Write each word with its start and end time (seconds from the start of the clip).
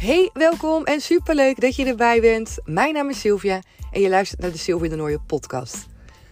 Hey, 0.00 0.30
welkom 0.32 0.84
en 0.84 1.00
superleuk 1.00 1.60
dat 1.60 1.76
je 1.76 1.86
erbij 1.86 2.20
bent. 2.20 2.58
Mijn 2.64 2.94
naam 2.94 3.08
is 3.08 3.20
Sylvia 3.20 3.62
en 3.92 4.00
je 4.00 4.08
luistert 4.08 4.40
naar 4.40 4.50
de 4.50 4.58
Sylvia 4.58 4.88
de 4.88 4.96
Nooie 4.96 5.20
podcast. 5.20 5.86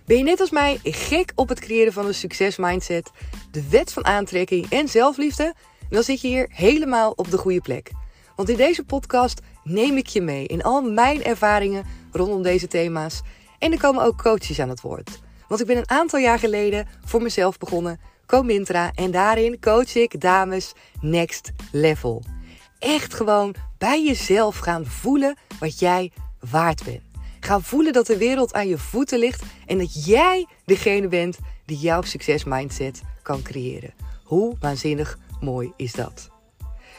Ben 0.04 0.16
je 0.16 0.22
net 0.22 0.40
als 0.40 0.50
mij 0.50 0.80
gek 0.82 1.32
op 1.34 1.48
het 1.48 1.60
creëren 1.60 1.92
van 1.92 2.06
een 2.06 2.14
succesmindset, 2.14 3.10
de 3.50 3.68
wet 3.68 3.92
van 3.92 4.04
aantrekking 4.04 4.68
en 4.68 4.88
zelfliefde? 4.88 5.54
Dan 5.88 6.02
zit 6.02 6.20
je 6.20 6.28
hier 6.28 6.48
helemaal 6.52 7.12
op 7.16 7.30
de 7.30 7.38
goede 7.38 7.60
plek. 7.60 7.90
Want 8.36 8.48
in 8.48 8.56
deze 8.56 8.84
podcast 8.84 9.40
neem 9.64 9.96
ik 9.96 10.06
je 10.06 10.20
mee 10.20 10.46
in 10.46 10.62
al 10.62 10.82
mijn 10.82 11.24
ervaringen 11.24 11.84
rondom 12.12 12.42
deze 12.42 12.66
thema's. 12.66 13.20
En 13.58 13.72
er 13.72 13.80
komen 13.80 14.02
ook 14.02 14.22
coaches 14.22 14.60
aan 14.60 14.68
het 14.68 14.80
woord. 14.80 15.20
Want 15.48 15.60
ik 15.60 15.66
ben 15.66 15.76
een 15.76 15.90
aantal 15.90 16.18
jaar 16.18 16.38
geleden 16.38 16.88
voor 17.04 17.22
mezelf 17.22 17.58
begonnen, 17.58 18.00
Comintra, 18.26 18.92
en 18.94 19.10
daarin 19.10 19.60
coach 19.60 19.94
ik 19.94 20.20
dames 20.20 20.72
next 21.00 21.52
level. 21.72 22.37
Echt 22.78 23.14
gewoon 23.14 23.54
bij 23.78 24.04
jezelf 24.04 24.58
gaan 24.58 24.86
voelen 24.86 25.36
wat 25.60 25.78
jij 25.78 26.12
waard 26.50 26.84
bent. 26.84 27.02
Gaan 27.40 27.62
voelen 27.62 27.92
dat 27.92 28.06
de 28.06 28.16
wereld 28.16 28.54
aan 28.54 28.68
je 28.68 28.78
voeten 28.78 29.18
ligt 29.18 29.42
en 29.66 29.78
dat 29.78 30.04
jij 30.06 30.46
degene 30.64 31.08
bent 31.08 31.38
die 31.64 31.78
jouw 31.78 32.02
succesmindset 32.02 33.02
kan 33.22 33.42
creëren. 33.42 33.94
Hoe 34.24 34.56
waanzinnig 34.60 35.18
mooi 35.40 35.72
is 35.76 35.92
dat? 35.92 36.30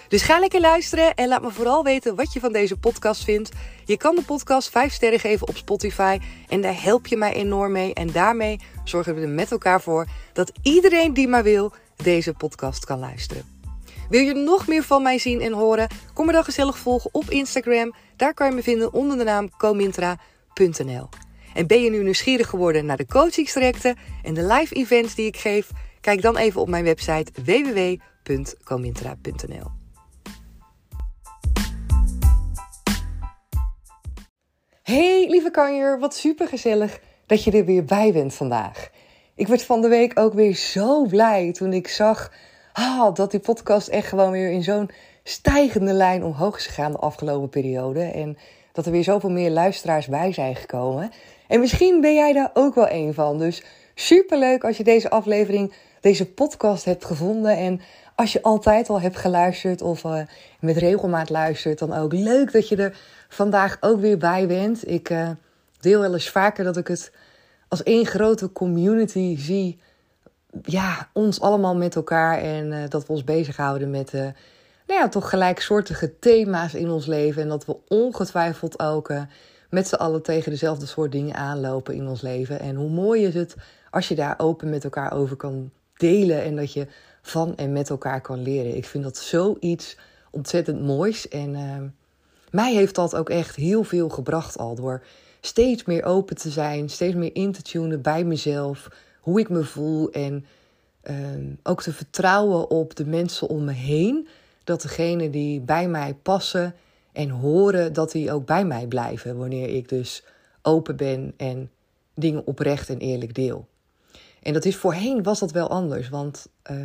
Dus 0.08 0.22
ga 0.22 0.40
lekker 0.40 0.62
luisteren 0.62 1.16
en 1.16 1.28
laat 1.28 1.42
me 1.42 1.52
vooral 1.52 1.84
weten 1.84 2.16
wat 2.16 2.34
je 2.34 2.40
van 2.40 2.52
deze 2.52 2.78
podcast 2.78 3.24
vindt. 3.24 3.52
Je 3.86 3.98
kan 3.98 4.16
de 4.16 4.24
podcast 4.24 4.70
5 4.70 4.94
sterren 4.94 5.20
geven 5.20 5.48
op 5.48 5.58
Spotify 5.58 6.20
en 6.48 6.62
daar 6.62 6.84
help 6.84 7.08
je 7.08 7.18
mij 7.18 7.34
enorm 7.34 7.72
mee. 7.72 7.94
En 7.94 8.12
daarmee 8.12 8.60
zorgen 8.84 9.16
we 9.16 9.22
er 9.22 9.30
met 9.30 9.52
elkaar 9.52 9.82
voor 9.82 10.08
dat 10.34 10.52
iedereen 10.62 11.14
die 11.14 11.28
maar 11.28 11.44
wil 11.44 11.74
deze 11.96 12.34
podcast 12.34 12.86
kan 12.86 13.00
luisteren. 13.00 13.59
Wil 14.10 14.22
je 14.22 14.34
nog 14.34 14.68
meer 14.68 14.84
van 14.84 15.02
mij 15.02 15.18
zien 15.18 15.42
en 15.42 15.54
horen? 15.54 15.88
Kom 16.14 16.26
me 16.26 16.32
dan 16.32 16.44
gezellig 16.44 16.78
volgen 16.78 17.10
op 17.14 17.30
Instagram. 17.30 17.94
Daar 18.16 18.34
kan 18.34 18.50
je 18.50 18.56
me 18.56 18.64
vinden 18.64 18.94
onder 18.94 19.18
de 19.18 19.24
naam 19.24 19.50
comintra.nl. 19.58 21.10
En 21.54 21.68
ben 21.68 21.82
je 21.82 21.90
nu 21.90 22.04
nieuwsgierig 22.04 22.48
geworden 22.48 22.86
naar 22.86 22.98
de 22.98 23.06
coachingstrajecten 23.06 23.96
en 24.24 24.34
de 24.34 24.46
live 24.46 24.76
events 24.76 25.16
die 25.16 25.26
ik 25.26 25.38
geef? 25.38 25.70
Kijk 26.02 26.22
dan 26.22 26.38
even 26.38 26.62
op 26.62 26.70
mijn 26.70 26.84
website 26.84 27.32
www.comintra.nl. 27.44 29.72
Hey 34.84 35.28
lieve 35.30 35.52
kanjer, 35.52 36.00
wat 36.00 36.16
super 36.16 36.48
gezellig 36.48 37.00
dat 37.26 37.44
je 37.44 37.52
er 37.52 37.66
weer 37.66 37.86
bij 37.86 38.14
bent 38.14 38.34
vandaag. 38.34 38.90
Ik 39.36 39.48
werd 39.48 39.64
van 39.64 39.82
de 39.82 39.88
week 39.88 40.20
ook 40.20 40.34
weer 40.34 40.56
zo 40.56 41.06
blij 41.06 41.52
toen 41.52 41.74
ik 41.74 41.88
zag 41.88 42.32
dat 43.14 43.32
die 43.32 43.40
podcast 43.40 43.88
echt 43.88 44.08
gewoon 44.08 44.32
weer 44.32 44.52
in 44.52 44.64
zo'n 44.64 44.90
stijgende 45.24 45.94
lijn 45.94 46.24
omhoog 46.24 46.58
is 46.58 46.66
gegaan 46.66 46.92
de 46.92 46.98
afgelopen 46.98 47.50
periode. 47.50 48.02
En 48.02 48.38
dat 48.72 48.86
er 48.86 48.92
weer 48.92 49.04
zoveel 49.04 49.30
meer 49.30 49.52
luisteraars 49.52 50.08
bij 50.08 50.34
zijn 50.34 50.56
gekomen. 50.56 51.12
En 51.48 51.60
misschien 51.60 52.02
ben 52.02 52.14
jij 52.14 52.34
daar 52.34 52.52
ook 52.54 52.76
wel 52.76 52.90
een 52.90 53.14
van. 53.14 53.38
Dus 53.38 53.64
superleuk 53.96 54.64
als 54.64 54.78
je 54.78 54.84
deze 54.84 55.10
aflevering, 55.10 55.74
deze 56.02 56.26
podcast 56.26 56.86
hebt 56.86 57.06
gevonden. 57.06 57.58
En 57.58 57.82
als 58.16 58.34
je 58.34 58.42
altijd 58.42 58.90
al 58.90 59.02
hebt 59.02 59.18
geluisterd 59.18 59.82
of 59.82 60.04
uh, 60.04 60.22
met 60.60 60.78
regelmaat 60.78 61.30
luistert, 61.30 61.80
dan 61.80 61.94
ook 61.94 62.14
leuk 62.14 62.52
dat 62.52 62.68
je 62.68 62.76
er 62.76 62.98
vandaag 63.30 63.78
ook 63.80 64.00
weer 64.00 64.18
bij 64.18 64.48
bent. 64.48 64.90
Ik 64.90 65.10
uh, 65.10 65.30
deel 65.80 66.00
wel 66.00 66.14
eens 66.14 66.30
vaker 66.30 66.64
dat 66.64 66.78
ik 66.78 66.88
het 66.88 67.12
als 67.68 67.84
één 67.84 68.06
grote 68.06 68.52
community 68.52 69.38
zie. 69.38 69.80
Ja, 70.64 71.10
ons 71.14 71.42
allemaal 71.42 71.76
met 71.76 71.96
elkaar 71.96 72.38
en 72.38 72.72
uh, 72.72 72.84
dat 72.90 73.06
we 73.06 73.14
ons 73.14 73.24
bezighouden 73.24 73.90
met 73.90 74.12
nou 74.12 75.00
ja, 75.02 75.10
toch 75.10 75.30
gelijksoortige 75.30 76.20
thema's 76.20 76.74
in 76.74 76.90
ons 76.90 77.06
leven. 77.06 77.42
En 77.42 77.50
dat 77.50 77.66
we 77.66 77.78
ongetwijfeld 77.88 78.80
ook 78.80 79.14
met 79.70 79.88
z'n 79.88 79.96
allen 79.96 80.22
tegen 80.22 80.52
dezelfde 80.52 80.86
soort 80.86 81.12
dingen 81.12 81.36
aanlopen 81.36 81.96
in 81.96 82.08
ons 82.08 82.22
leven. 82.22 82.60
En 82.60 82.76
hoe 82.76 82.90
mooi 82.90 83.26
is 83.26 83.34
het 83.34 83.56
als 83.90 84.08
je 84.08 84.16
daar 84.16 84.36
open 84.38 84.70
met 84.70 84.84
elkaar 84.84 85.14
over 85.14 85.36
kan 85.36 85.72
delen 85.94 86.44
en 86.44 86.56
dat 86.56 86.74
je 86.74 86.88
van 87.22 87.56
en 87.56 87.72
met 87.72 87.90
elkaar 87.90 88.22
kan 88.22 88.42
leren. 88.42 88.76
Ik 88.76 88.86
vind 88.86 89.04
dat 89.04 89.18
zoiets 89.18 89.98
ontzettend 90.32 90.82
moois. 90.82 91.28
En 91.28 91.54
uh, 91.54 91.76
mij 92.52 92.74
heeft 92.74 92.96
dat 92.96 93.16
ook 93.16 93.30
echt 93.30 93.56
heel 93.56 93.84
veel 93.84 94.10
gebracht 94.10 94.58
al. 94.58 94.76
Door 94.76 95.04
steeds 95.42 95.86
meer 95.86 96.04
open 96.04 96.36
te 96.36 96.50
zijn, 96.50 96.90
steeds 96.90 97.16
meer 97.16 97.36
in 97.36 97.52
te 97.52 97.62
tunen 97.62 98.02
bij 98.02 98.24
mezelf. 98.24 98.90
Hoe 99.20 99.40
ik 99.40 99.50
me 99.50 99.64
voel. 99.64 100.12
En 100.12 100.46
uh, 101.04 101.16
ook 101.64 101.82
te 101.82 101.94
vertrouwen 101.94 102.70
op 102.70 102.96
de 102.96 103.06
mensen 103.06 103.48
om 103.48 103.64
me 103.64 103.72
heen. 103.72 104.28
Dat 104.64 104.82
degenen 104.82 105.32
die 105.32 105.60
bij 105.60 105.88
mij 105.88 106.14
passen 106.14 106.76
en 107.12 107.30
horen, 107.30 107.94
dat 107.94 108.12
die 108.12 108.32
ook 108.32 108.46
bij 108.46 108.66
mij 108.66 108.88
blijven. 108.88 109.38
Wanneer 109.38 109.70
ik 109.70 109.90
dus 109.90 110.24
open 110.62 110.96
ben 110.96 111.34
en 111.38 111.72
dingen 112.14 112.48
oprecht 112.48 112.90
en 112.90 112.98
eerlijk 112.98 113.36
deel. 113.36 113.68
En 114.44 114.54
dat 114.54 114.66
is 114.66 114.76
voorheen 114.76 115.24
was 115.24 115.40
dat 115.40 115.52
wel 115.52 115.70
anders. 115.70 116.10
Want 116.10 116.48
uh, 116.72 116.78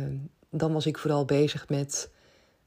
dan 0.49 0.73
was 0.73 0.85
ik 0.85 0.97
vooral 0.97 1.25
bezig 1.25 1.69
met 1.69 2.09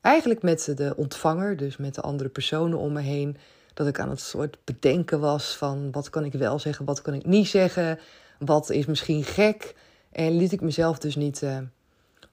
eigenlijk 0.01 0.43
met 0.43 0.73
de 0.77 0.95
ontvanger, 0.97 1.57
dus 1.57 1.77
met 1.77 1.95
de 1.95 2.01
andere 2.01 2.29
personen 2.29 2.79
om 2.79 2.93
me 2.93 3.01
heen. 3.01 3.37
Dat 3.75 3.87
ik 3.87 4.01
aan 4.01 4.11
het 4.11 4.21
soort 4.21 4.59
bedenken 4.65 5.21
was 5.21 5.57
van 5.57 5.91
wat 5.91 6.11
kan 6.11 6.25
ik 6.25 6.33
wel 6.33 6.59
zeggen, 6.59 6.85
wat 6.85 7.03
kan 7.03 7.15
ik 7.15 7.27
niet 7.27 7.49
zeggen, 7.49 7.99
wat 8.39 8.71
is 8.71 8.87
misschien 8.87 9.25
gek. 9.25 9.75
En 10.13 10.37
liet 10.37 10.53
ik 10.53 10.61
mezelf 10.61 10.99
dus 10.99 11.17
niet 11.17 11.43
uh, 11.43 11.59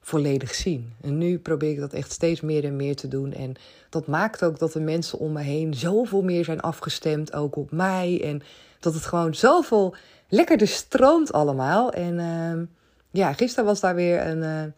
volledig 0.00 0.54
zien. 0.54 0.92
En 1.00 1.18
nu 1.18 1.38
probeer 1.38 1.70
ik 1.70 1.78
dat 1.78 1.92
echt 1.92 2.12
steeds 2.12 2.40
meer 2.40 2.64
en 2.64 2.76
meer 2.76 2.96
te 2.96 3.08
doen. 3.08 3.32
En 3.32 3.54
dat 3.90 4.06
maakt 4.06 4.44
ook 4.44 4.58
dat 4.58 4.72
de 4.72 4.80
mensen 4.80 5.18
om 5.18 5.32
me 5.32 5.42
heen 5.42 5.74
zoveel 5.74 6.22
meer 6.22 6.44
zijn 6.44 6.60
afgestemd, 6.60 7.32
ook 7.32 7.56
op 7.56 7.70
mij. 7.70 8.20
En 8.24 8.42
dat 8.80 8.94
het 8.94 9.04
gewoon 9.04 9.34
zoveel 9.34 9.94
lekkerder 10.28 10.68
stroomt 10.68 11.32
allemaal. 11.32 11.92
En 11.92 12.18
uh, 12.18 12.66
ja, 13.10 13.32
gisteren 13.32 13.64
was 13.64 13.80
daar 13.80 13.94
weer 13.94 14.26
een, 14.26 14.42
uh, 14.42 14.72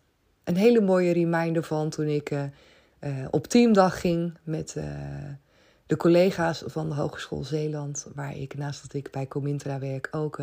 een 0.45 0.57
hele 0.57 0.81
mooie 0.81 1.13
reminder 1.13 1.63
van 1.63 1.89
toen 1.89 2.07
ik 2.07 2.31
uh, 2.31 2.45
op 3.31 3.47
teamdag 3.47 4.01
ging 4.01 4.39
met 4.43 4.77
de 5.87 5.97
collega's 5.97 6.63
van 6.67 6.89
de 6.89 6.95
Hogeschool 6.95 7.45
Zeeland. 7.45 8.07
Waar 8.15 8.37
ik 8.37 8.57
naast 8.57 8.83
dat 8.83 8.95
ik 8.95 9.11
bij 9.11 9.27
Comintra 9.27 9.79
werk 9.79 10.09
ook 10.11 10.39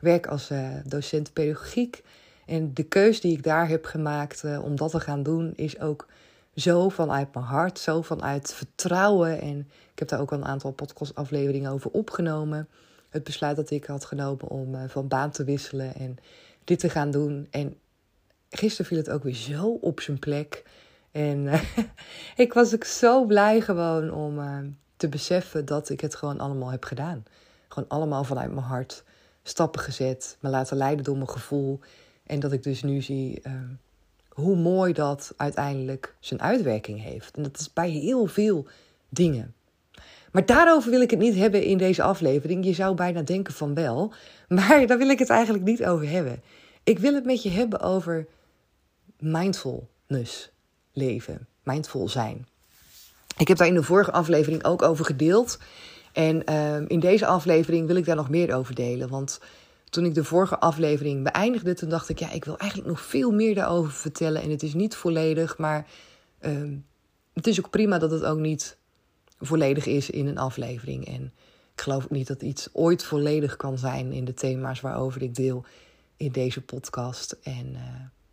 werk 0.00 0.26
als 0.26 0.50
docent 0.84 1.32
pedagogiek. 1.32 2.02
En 2.46 2.74
de 2.74 2.82
keus 2.82 3.20
die 3.20 3.32
ik 3.32 3.42
daar 3.42 3.68
heb 3.68 3.84
gemaakt 3.84 4.44
om 4.62 4.76
dat 4.76 4.90
te 4.90 5.00
gaan 5.00 5.22
doen 5.22 5.52
is 5.56 5.80
ook 5.80 6.06
zo 6.54 6.88
vanuit 6.88 7.34
mijn 7.34 7.46
hart, 7.46 7.78
zo 7.78 8.02
vanuit 8.02 8.54
vertrouwen. 8.54 9.40
En 9.40 9.58
ik 9.92 9.98
heb 9.98 10.08
daar 10.08 10.20
ook 10.20 10.32
al 10.32 10.38
een 10.38 10.44
aantal 10.44 10.72
podcastafleveringen 10.72 11.70
over 11.70 11.90
opgenomen 11.90 12.68
het 13.08 13.24
besluit 13.24 13.56
dat 13.56 13.70
ik 13.70 13.84
had 13.84 14.04
genomen 14.04 14.48
om 14.48 14.74
uh, 14.74 14.80
van 14.86 15.08
baan 15.08 15.30
te 15.30 15.44
wisselen 15.44 15.94
en 15.94 16.16
dit 16.64 16.78
te 16.78 16.90
gaan 16.90 17.10
doen. 17.10 17.46
En 17.50 17.76
gisteren 18.50 18.86
viel 18.86 18.98
het 18.98 19.10
ook 19.10 19.22
weer 19.22 19.34
zo 19.34 19.78
op 19.80 20.00
zijn 20.00 20.18
plek. 20.18 20.64
En 21.10 21.48
ik 22.36 22.52
was 22.52 22.74
ook 22.74 22.84
zo 22.84 23.24
blij 23.24 23.60
gewoon 23.60 24.12
om 24.12 24.76
te 24.96 25.08
beseffen 25.08 25.64
dat 25.64 25.88
ik 25.88 26.00
het 26.00 26.14
gewoon 26.14 26.38
allemaal 26.38 26.70
heb 26.70 26.84
gedaan. 26.84 27.24
Gewoon 27.68 27.88
allemaal 27.88 28.24
vanuit 28.24 28.52
mijn 28.52 28.66
hart 28.66 29.04
stappen 29.48 29.80
gezet, 29.80 30.36
me 30.40 30.48
laten 30.48 30.76
leiden 30.76 31.04
door 31.04 31.16
mijn 31.16 31.28
gevoel. 31.28 31.80
En 32.26 32.40
dat 32.40 32.52
ik 32.52 32.62
dus 32.62 32.82
nu 32.82 33.02
zie 33.02 33.42
hoe 34.28 34.56
mooi 34.56 34.92
dat 34.92 35.32
uiteindelijk 35.36 36.14
zijn 36.20 36.40
uitwerking 36.42 37.02
heeft. 37.02 37.36
En 37.36 37.42
dat 37.42 37.58
is 37.58 37.72
bij 37.72 37.90
heel 37.90 38.26
veel 38.26 38.66
dingen. 39.08 39.54
Maar 40.32 40.46
daarover 40.46 40.90
wil 40.90 41.00
ik 41.00 41.10
het 41.10 41.18
niet 41.18 41.34
hebben 41.34 41.62
in 41.62 41.78
deze 41.78 42.02
aflevering. 42.02 42.64
Je 42.64 42.72
zou 42.72 42.94
bijna 42.94 43.22
denken 43.22 43.54
van 43.54 43.74
wel. 43.74 44.12
Maar 44.48 44.86
daar 44.86 44.98
wil 44.98 45.08
ik 45.08 45.18
het 45.18 45.30
eigenlijk 45.30 45.64
niet 45.64 45.84
over 45.84 46.08
hebben. 46.08 46.42
Ik 46.82 46.98
wil 46.98 47.14
het 47.14 47.24
met 47.24 47.42
je 47.42 47.50
hebben 47.50 47.80
over 47.80 48.26
mindfulness 49.18 50.50
leven. 50.92 51.46
Mindful 51.62 52.08
zijn. 52.08 52.46
Ik 53.36 53.48
heb 53.48 53.56
daar 53.56 53.66
in 53.66 53.74
de 53.74 53.82
vorige 53.82 54.12
aflevering 54.12 54.64
ook 54.64 54.82
over 54.82 55.04
gedeeld. 55.04 55.58
En 56.12 56.42
uh, 56.50 56.88
in 56.88 57.00
deze 57.00 57.26
aflevering 57.26 57.86
wil 57.86 57.96
ik 57.96 58.04
daar 58.04 58.16
nog 58.16 58.30
meer 58.30 58.54
over 58.54 58.74
delen. 58.74 59.08
Want 59.08 59.40
toen 59.90 60.04
ik 60.04 60.14
de 60.14 60.24
vorige 60.24 60.58
aflevering 60.58 61.24
beëindigde, 61.24 61.74
toen 61.74 61.88
dacht 61.88 62.08
ik, 62.08 62.18
ja, 62.18 62.30
ik 62.30 62.44
wil 62.44 62.58
eigenlijk 62.58 62.90
nog 62.90 63.00
veel 63.00 63.30
meer 63.30 63.54
daarover 63.54 63.92
vertellen. 63.92 64.42
En 64.42 64.50
het 64.50 64.62
is 64.62 64.74
niet 64.74 64.94
volledig, 64.94 65.58
maar 65.58 65.86
uh, 66.40 66.76
het 67.32 67.46
is 67.46 67.58
ook 67.58 67.70
prima 67.70 67.98
dat 67.98 68.10
het 68.10 68.24
ook 68.24 68.38
niet 68.38 68.76
volledig 69.40 69.86
is 69.86 70.10
in 70.10 70.26
een 70.26 70.38
aflevering. 70.38 71.06
En 71.06 71.32
ik 71.74 71.80
geloof 71.80 72.04
ook 72.04 72.10
niet 72.10 72.26
dat 72.26 72.42
iets 72.42 72.68
ooit 72.72 73.04
volledig 73.04 73.56
kan 73.56 73.78
zijn 73.78 74.12
in 74.12 74.24
de 74.24 74.34
thema's 74.34 74.80
waarover 74.80 75.22
ik 75.22 75.34
deel 75.34 75.64
in 76.16 76.32
deze 76.32 76.60
podcast. 76.60 77.36
En 77.42 77.66
uh, 77.72 77.80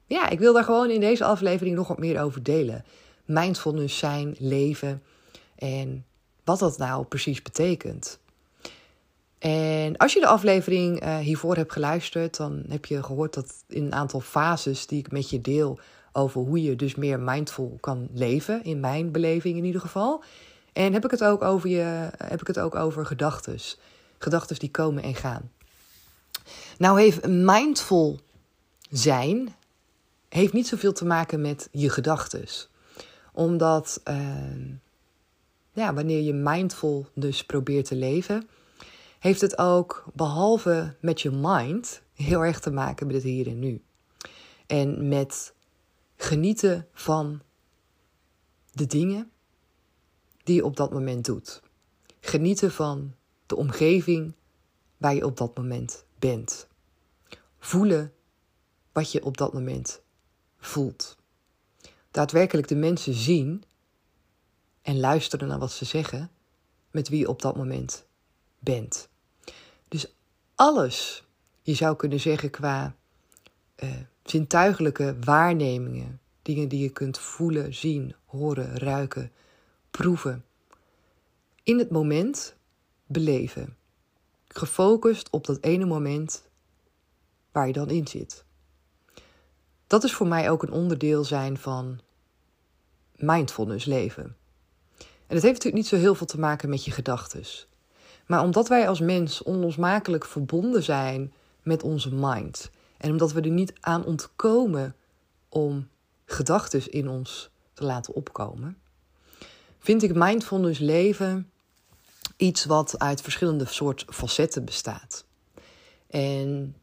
ja, 0.06 0.30
ik 0.30 0.40
wil 0.40 0.54
daar 0.54 0.64
gewoon 0.64 0.90
in 0.90 1.00
deze 1.00 1.24
aflevering 1.24 1.76
nog 1.76 1.88
wat 1.88 2.00
meer 2.00 2.22
over 2.22 2.44
delen. 2.44 2.86
Mindfulness 3.26 3.98
zijn, 3.98 4.36
leven 4.40 5.04
en 5.56 6.06
wat 6.46 6.60
dat 6.60 6.78
nou 6.78 7.06
precies 7.06 7.42
betekent. 7.42 8.20
En 9.38 9.98
als 9.98 10.14
je 10.14 10.20
de 10.20 10.28
aflevering 10.28 11.04
uh, 11.04 11.18
hiervoor 11.18 11.56
hebt 11.56 11.72
geluisterd, 11.72 12.38
dan 12.38 12.64
heb 12.70 12.86
je 12.86 13.04
gehoord 13.04 13.34
dat 13.34 13.54
in 13.68 13.86
een 13.86 13.94
aantal 13.94 14.20
fases 14.20 14.88
die 14.88 15.00
ik 15.00 15.12
met 15.12 15.30
je 15.30 15.42
deel 15.42 15.80
over 16.12 16.42
hoe 16.42 16.62
je 16.62 16.76
dus 16.76 16.96
meer 16.96 17.20
mindful 17.20 17.78
kan 17.80 18.08
leven, 18.14 18.64
in 18.64 18.80
mijn 18.80 19.12
beleving 19.12 19.58
in 19.58 19.66
ieder 19.66 19.82
geval, 19.82 20.24
En 20.74 20.94
heb 20.94 21.06
ik 21.06 21.12
het 21.12 21.24
ook 21.24 21.42
over, 21.42 21.70
je, 21.70 22.10
heb 22.18 22.42
ik 22.42 22.48
het 22.48 22.60
ook 22.60 22.76
over 22.76 23.06
gedachten. 23.06 23.60
Gedachten 24.18 24.60
die 24.60 24.72
komen 24.72 25.04
en 25.04 25.16
gaan. 25.16 25.52
Nou 26.78 27.02
heeft 27.02 27.28
mindful 27.28 28.20
zijn 28.90 29.56
heeft 30.30 30.54
niet 30.54 30.68
zoveel 30.68 30.94
te 30.94 31.06
maken 31.06 31.42
met 31.42 31.70
je 31.72 31.90
gedachten. 31.90 32.46
Omdat 33.32 34.02
ehm, 34.04 34.62
ja, 35.76 35.94
wanneer 35.94 36.22
je 36.22 36.34
mindful 36.34 37.08
dus 37.14 37.46
probeert 37.46 37.86
te 37.86 37.96
leven, 37.96 38.48
heeft 39.20 39.42
het 39.42 39.58
ook 39.58 40.06
behalve 40.14 40.96
met 41.00 41.22
je 41.22 41.32
mind 41.32 42.02
heel 42.14 42.46
erg 42.46 42.60
te 42.60 42.72
maken 42.72 43.08
met 43.08 43.16
het 43.16 43.26
hier 43.26 43.48
en 43.48 43.60
nu. 43.60 43.82
En 44.68 45.08
met 45.08 45.54
genieten 46.16 46.88
van 46.94 47.42
de 48.72 48.86
dingen 48.86 49.32
die 50.44 50.56
je 50.56 50.66
op 50.66 50.76
dat 50.76 50.92
moment 50.92 51.26
doet. 51.26 51.62
Genieten 52.20 52.72
van 52.72 53.14
de 53.46 53.56
omgeving 53.56 54.34
waar 54.98 55.16
je 55.16 55.26
op 55.26 55.38
dat 55.38 55.58
moment 55.58 56.06
bent. 56.20 56.68
Voelen 57.60 58.14
wat 58.92 59.12
je 59.12 59.24
op 59.24 59.38
dat 59.38 59.54
moment 59.54 60.02
voelt. 60.58 61.18
Daadwerkelijk 62.12 62.68
de 62.68 62.76
mensen 62.76 63.14
zien 63.14 63.64
en 64.86 65.00
luisteren 65.00 65.48
naar 65.48 65.60
wat 65.60 65.72
ze 65.72 65.86
zeggen 65.86 66.32
met 66.92 67.10
wie 67.10 67.20
je 67.20 67.30
op 67.30 67.42
dat 67.42 67.56
moment 67.56 68.06
bent. 68.60 69.10
Dus 69.88 70.14
alles, 70.56 71.24
je 71.62 71.74
zou 71.74 71.96
kunnen 71.96 72.20
zeggen 72.20 72.50
qua 72.50 72.96
uh, 73.84 73.90
zintuigelijke 74.24 75.16
waarnemingen, 75.20 76.20
dingen 76.42 76.68
die 76.68 76.82
je 76.82 76.90
kunt 76.90 77.18
voelen, 77.18 77.74
zien, 77.74 78.16
horen, 78.26 78.78
ruiken, 78.78 79.32
proeven, 79.92 80.46
in 81.64 81.80
het 81.80 81.90
moment 81.90 82.56
beleven. 83.06 83.78
Gefocust 84.48 85.30
op 85.30 85.46
dat 85.46 85.62
ene 85.62 85.86
moment 85.86 86.44
waar 87.52 87.68
je 87.68 87.74
dan 87.74 87.90
in 87.90 88.08
zit. 88.08 88.46
Dat 89.88 90.04
is 90.04 90.14
voor 90.14 90.28
mij 90.28 90.50
ook 90.50 90.64
een 90.64 90.72
onderdeel 90.72 91.24
zijn 91.24 91.58
van 91.58 92.00
mindfulness 93.16 93.86
leven. 93.86 94.36
En 95.28 95.36
het 95.36 95.44
heeft 95.44 95.64
natuurlijk 95.64 95.76
niet 95.76 95.88
zo 95.88 95.96
heel 95.96 96.16
veel 96.16 96.28
te 96.28 96.40
maken 96.40 96.70
met 96.70 96.86
je 96.86 96.92
gedachten. 96.92 97.44
Maar 98.26 98.42
omdat 98.42 98.68
wij 98.68 98.88
als 98.88 99.00
mens 99.00 99.44
onlosmakelijk 99.44 100.26
verbonden 100.26 100.84
zijn 100.84 101.34
met 101.64 101.84
onze 101.84 102.14
mind. 102.14 102.70
En 102.98 103.12
omdat 103.12 103.32
we 103.32 103.42
er 103.42 103.50
niet 103.50 103.74
aan 103.80 104.06
ontkomen 104.06 104.96
om 105.50 105.88
gedachten 106.26 106.92
in 106.92 107.08
ons 107.08 107.50
te 107.74 107.84
laten 107.84 108.14
opkomen, 108.14 108.78
vind 109.80 110.04
ik 110.04 110.14
mindfulness 110.14 110.80
leven 110.80 111.50
iets 112.38 112.66
wat 112.66 113.00
uit 113.00 113.22
verschillende 113.22 113.66
soort 113.66 114.06
facetten 114.10 114.66
bestaat. 114.66 115.26
En 116.08 116.76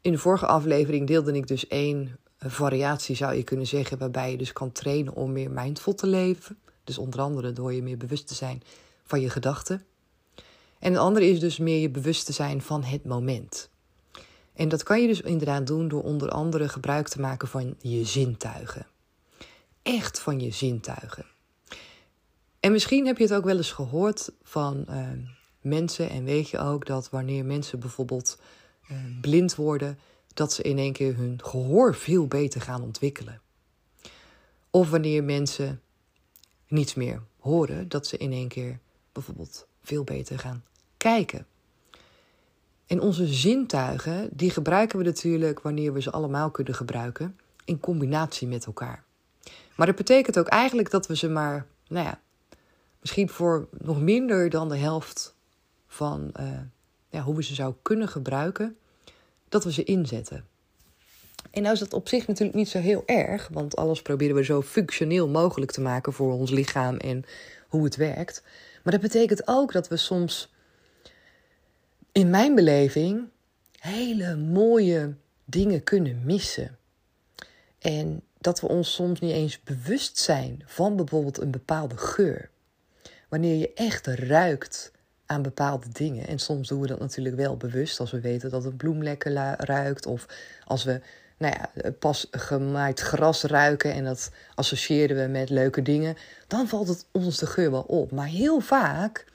in 0.00 0.12
de 0.12 0.18
vorige 0.18 0.46
aflevering 0.46 1.06
deelde 1.06 1.32
ik 1.32 1.46
dus 1.46 1.66
één 1.66 2.18
variatie, 2.38 3.16
zou 3.16 3.34
je 3.34 3.42
kunnen 3.42 3.66
zeggen, 3.66 3.98
waarbij 3.98 4.30
je 4.30 4.36
dus 4.36 4.52
kan 4.52 4.72
trainen 4.72 5.14
om 5.14 5.32
meer 5.32 5.50
mindful 5.50 5.94
te 5.94 6.06
leven. 6.06 6.58
Dus 6.88 6.98
onder 6.98 7.20
andere 7.20 7.52
door 7.52 7.72
je 7.72 7.82
meer 7.82 7.96
bewust 7.96 8.28
te 8.28 8.34
zijn 8.34 8.62
van 9.04 9.20
je 9.20 9.30
gedachten. 9.30 9.84
En 10.78 10.92
het 10.92 11.00
andere 11.00 11.26
is 11.26 11.40
dus 11.40 11.58
meer 11.58 11.80
je 11.80 11.90
bewust 11.90 12.26
te 12.26 12.32
zijn 12.32 12.62
van 12.62 12.82
het 12.82 13.04
moment. 13.04 13.68
En 14.52 14.68
dat 14.68 14.82
kan 14.82 15.00
je 15.00 15.06
dus 15.06 15.20
inderdaad 15.20 15.66
doen 15.66 15.88
door 15.88 16.02
onder 16.02 16.28
andere 16.28 16.68
gebruik 16.68 17.08
te 17.08 17.20
maken 17.20 17.48
van 17.48 17.74
je 17.78 18.04
zintuigen. 18.04 18.86
Echt 19.82 20.20
van 20.20 20.40
je 20.40 20.50
zintuigen. 20.50 21.24
En 22.60 22.72
misschien 22.72 23.06
heb 23.06 23.16
je 23.16 23.24
het 23.24 23.34
ook 23.34 23.44
wel 23.44 23.56
eens 23.56 23.72
gehoord 23.72 24.32
van 24.42 24.84
uh, 24.88 25.08
mensen 25.60 26.10
en 26.10 26.24
weet 26.24 26.48
je 26.48 26.58
ook 26.58 26.86
dat 26.86 27.10
wanneer 27.10 27.44
mensen 27.44 27.78
bijvoorbeeld 27.78 28.38
uh, 28.90 28.98
blind 29.20 29.54
worden, 29.54 29.98
dat 30.34 30.52
ze 30.52 30.62
in 30.62 30.78
één 30.78 30.92
keer 30.92 31.16
hun 31.16 31.40
gehoor 31.44 31.94
veel 31.94 32.26
beter 32.26 32.60
gaan 32.60 32.82
ontwikkelen. 32.82 33.40
Of 34.70 34.90
wanneer 34.90 35.24
mensen 35.24 35.82
niets 36.68 36.94
meer 36.94 37.22
horen, 37.38 37.88
dat 37.88 38.06
ze 38.06 38.16
in 38.16 38.32
één 38.32 38.48
keer 38.48 38.78
bijvoorbeeld 39.12 39.66
veel 39.82 40.04
beter 40.04 40.38
gaan 40.38 40.64
kijken. 40.96 41.46
En 42.86 43.00
onze 43.00 43.26
zintuigen, 43.26 44.28
die 44.32 44.50
gebruiken 44.50 44.98
we 44.98 45.04
natuurlijk 45.04 45.60
wanneer 45.60 45.92
we 45.92 46.02
ze 46.02 46.10
allemaal 46.10 46.50
kunnen 46.50 46.74
gebruiken, 46.74 47.38
in 47.64 47.80
combinatie 47.80 48.48
met 48.48 48.66
elkaar. 48.66 49.04
Maar 49.76 49.86
dat 49.86 49.96
betekent 49.96 50.38
ook 50.38 50.46
eigenlijk 50.46 50.90
dat 50.90 51.06
we 51.06 51.16
ze 51.16 51.28
maar, 51.28 51.66
nou 51.88 52.06
ja, 52.06 52.20
misschien 53.00 53.28
voor 53.28 53.68
nog 53.78 54.00
minder 54.00 54.50
dan 54.50 54.68
de 54.68 54.76
helft 54.76 55.34
van 55.86 56.32
uh, 56.40 56.60
ja, 57.08 57.22
hoe 57.22 57.34
we 57.34 57.42
ze 57.42 57.54
zou 57.54 57.74
kunnen 57.82 58.08
gebruiken, 58.08 58.76
dat 59.48 59.64
we 59.64 59.72
ze 59.72 59.84
inzetten. 59.84 60.46
En 61.50 61.62
nou 61.62 61.74
is 61.74 61.80
dat 61.80 61.92
op 61.92 62.08
zich 62.08 62.26
natuurlijk 62.26 62.58
niet 62.58 62.68
zo 62.68 62.78
heel 62.78 63.02
erg, 63.06 63.48
want 63.52 63.76
alles 63.76 64.02
proberen 64.02 64.36
we 64.36 64.44
zo 64.44 64.62
functioneel 64.62 65.28
mogelijk 65.28 65.70
te 65.70 65.80
maken 65.80 66.12
voor 66.12 66.32
ons 66.32 66.50
lichaam 66.50 66.96
en 66.96 67.24
hoe 67.68 67.84
het 67.84 67.96
werkt. 67.96 68.42
Maar 68.82 68.92
dat 68.92 69.02
betekent 69.02 69.42
ook 69.44 69.72
dat 69.72 69.88
we 69.88 69.96
soms, 69.96 70.54
in 72.12 72.30
mijn 72.30 72.54
beleving, 72.54 73.28
hele 73.78 74.36
mooie 74.36 75.14
dingen 75.44 75.82
kunnen 75.82 76.22
missen. 76.24 76.78
En 77.78 78.22
dat 78.38 78.60
we 78.60 78.68
ons 78.68 78.94
soms 78.94 79.20
niet 79.20 79.32
eens 79.32 79.62
bewust 79.62 80.18
zijn 80.18 80.62
van 80.66 80.96
bijvoorbeeld 80.96 81.40
een 81.40 81.50
bepaalde 81.50 81.96
geur. 81.96 82.50
Wanneer 83.28 83.54
je 83.54 83.72
echt 83.74 84.06
ruikt 84.06 84.92
aan 85.26 85.42
bepaalde 85.42 85.88
dingen. 85.92 86.26
En 86.26 86.38
soms 86.38 86.68
doen 86.68 86.80
we 86.80 86.86
dat 86.86 86.98
natuurlijk 86.98 87.36
wel 87.36 87.56
bewust 87.56 88.00
als 88.00 88.10
we 88.10 88.20
weten 88.20 88.50
dat 88.50 88.64
een 88.64 88.76
bloem 88.76 89.02
lekker 89.02 89.32
ruikt. 89.56 90.06
Of 90.06 90.26
als 90.64 90.84
we 90.84 91.00
nou 91.38 91.54
ja, 91.54 91.90
pas 91.90 92.26
gemaaid 92.30 93.00
gras 93.00 93.42
ruiken 93.42 93.92
en 93.92 94.04
dat 94.04 94.30
associëren 94.54 95.16
we 95.16 95.26
met 95.26 95.50
leuke 95.50 95.82
dingen. 95.82 96.16
Dan 96.46 96.68
valt 96.68 96.88
het 96.88 97.06
ons 97.12 97.38
de 97.38 97.46
geur 97.46 97.70
wel 97.70 97.82
op. 97.82 98.10
Maar 98.10 98.26
heel 98.26 98.60
vaak 98.60 99.26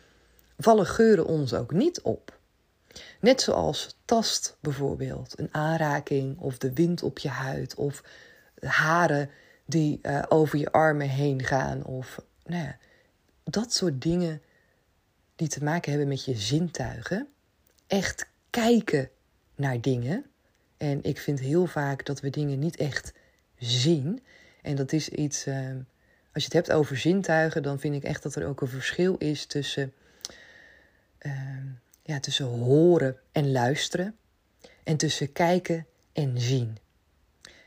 vallen 0.57 0.85
geuren 0.85 1.25
ons 1.25 1.53
ook 1.53 1.71
niet 1.71 2.01
op. 2.01 2.37
Net 3.19 3.41
zoals 3.41 3.97
tast 4.05 4.57
bijvoorbeeld, 4.59 5.39
een 5.39 5.49
aanraking 5.51 6.39
of 6.39 6.57
de 6.57 6.73
wind 6.73 7.03
op 7.03 7.19
je 7.19 7.29
huid 7.29 7.75
of 7.75 8.03
haren 8.59 9.29
die 9.65 9.99
uh, 10.01 10.23
over 10.29 10.59
je 10.59 10.71
armen 10.71 11.09
heen 11.09 11.43
gaan 11.43 11.83
of 11.83 12.21
nou 12.45 12.63
ja, 12.63 12.77
dat 13.43 13.73
soort 13.73 14.01
dingen 14.01 14.41
die 15.35 15.47
te 15.47 15.63
maken 15.63 15.91
hebben 15.91 16.09
met 16.09 16.25
je 16.25 16.35
zintuigen. 16.35 17.27
Echt 17.87 18.29
kijken 18.49 19.09
naar 19.55 19.81
dingen. 19.81 20.25
En 20.83 20.99
ik 21.03 21.19
vind 21.19 21.39
heel 21.39 21.65
vaak 21.65 22.05
dat 22.05 22.19
we 22.19 22.29
dingen 22.29 22.59
niet 22.59 22.75
echt 22.75 23.13
zien. 23.57 24.23
En 24.61 24.75
dat 24.75 24.91
is 24.91 25.09
iets. 25.09 25.47
Uh, 25.47 25.55
als 26.33 26.43
je 26.43 26.49
het 26.49 26.53
hebt 26.53 26.71
over 26.71 26.97
zintuigen, 26.97 27.63
dan 27.63 27.79
vind 27.79 27.95
ik 27.95 28.03
echt 28.03 28.23
dat 28.23 28.35
er 28.35 28.47
ook 28.47 28.61
een 28.61 28.67
verschil 28.67 29.15
is 29.17 29.45
tussen. 29.45 29.93
Uh, 31.19 31.33
ja, 32.01 32.19
tussen 32.19 32.45
horen 32.45 33.17
en 33.31 33.51
luisteren. 33.51 34.15
En 34.83 34.97
tussen 34.97 35.31
kijken 35.31 35.85
en 36.13 36.39
zien. 36.39 36.77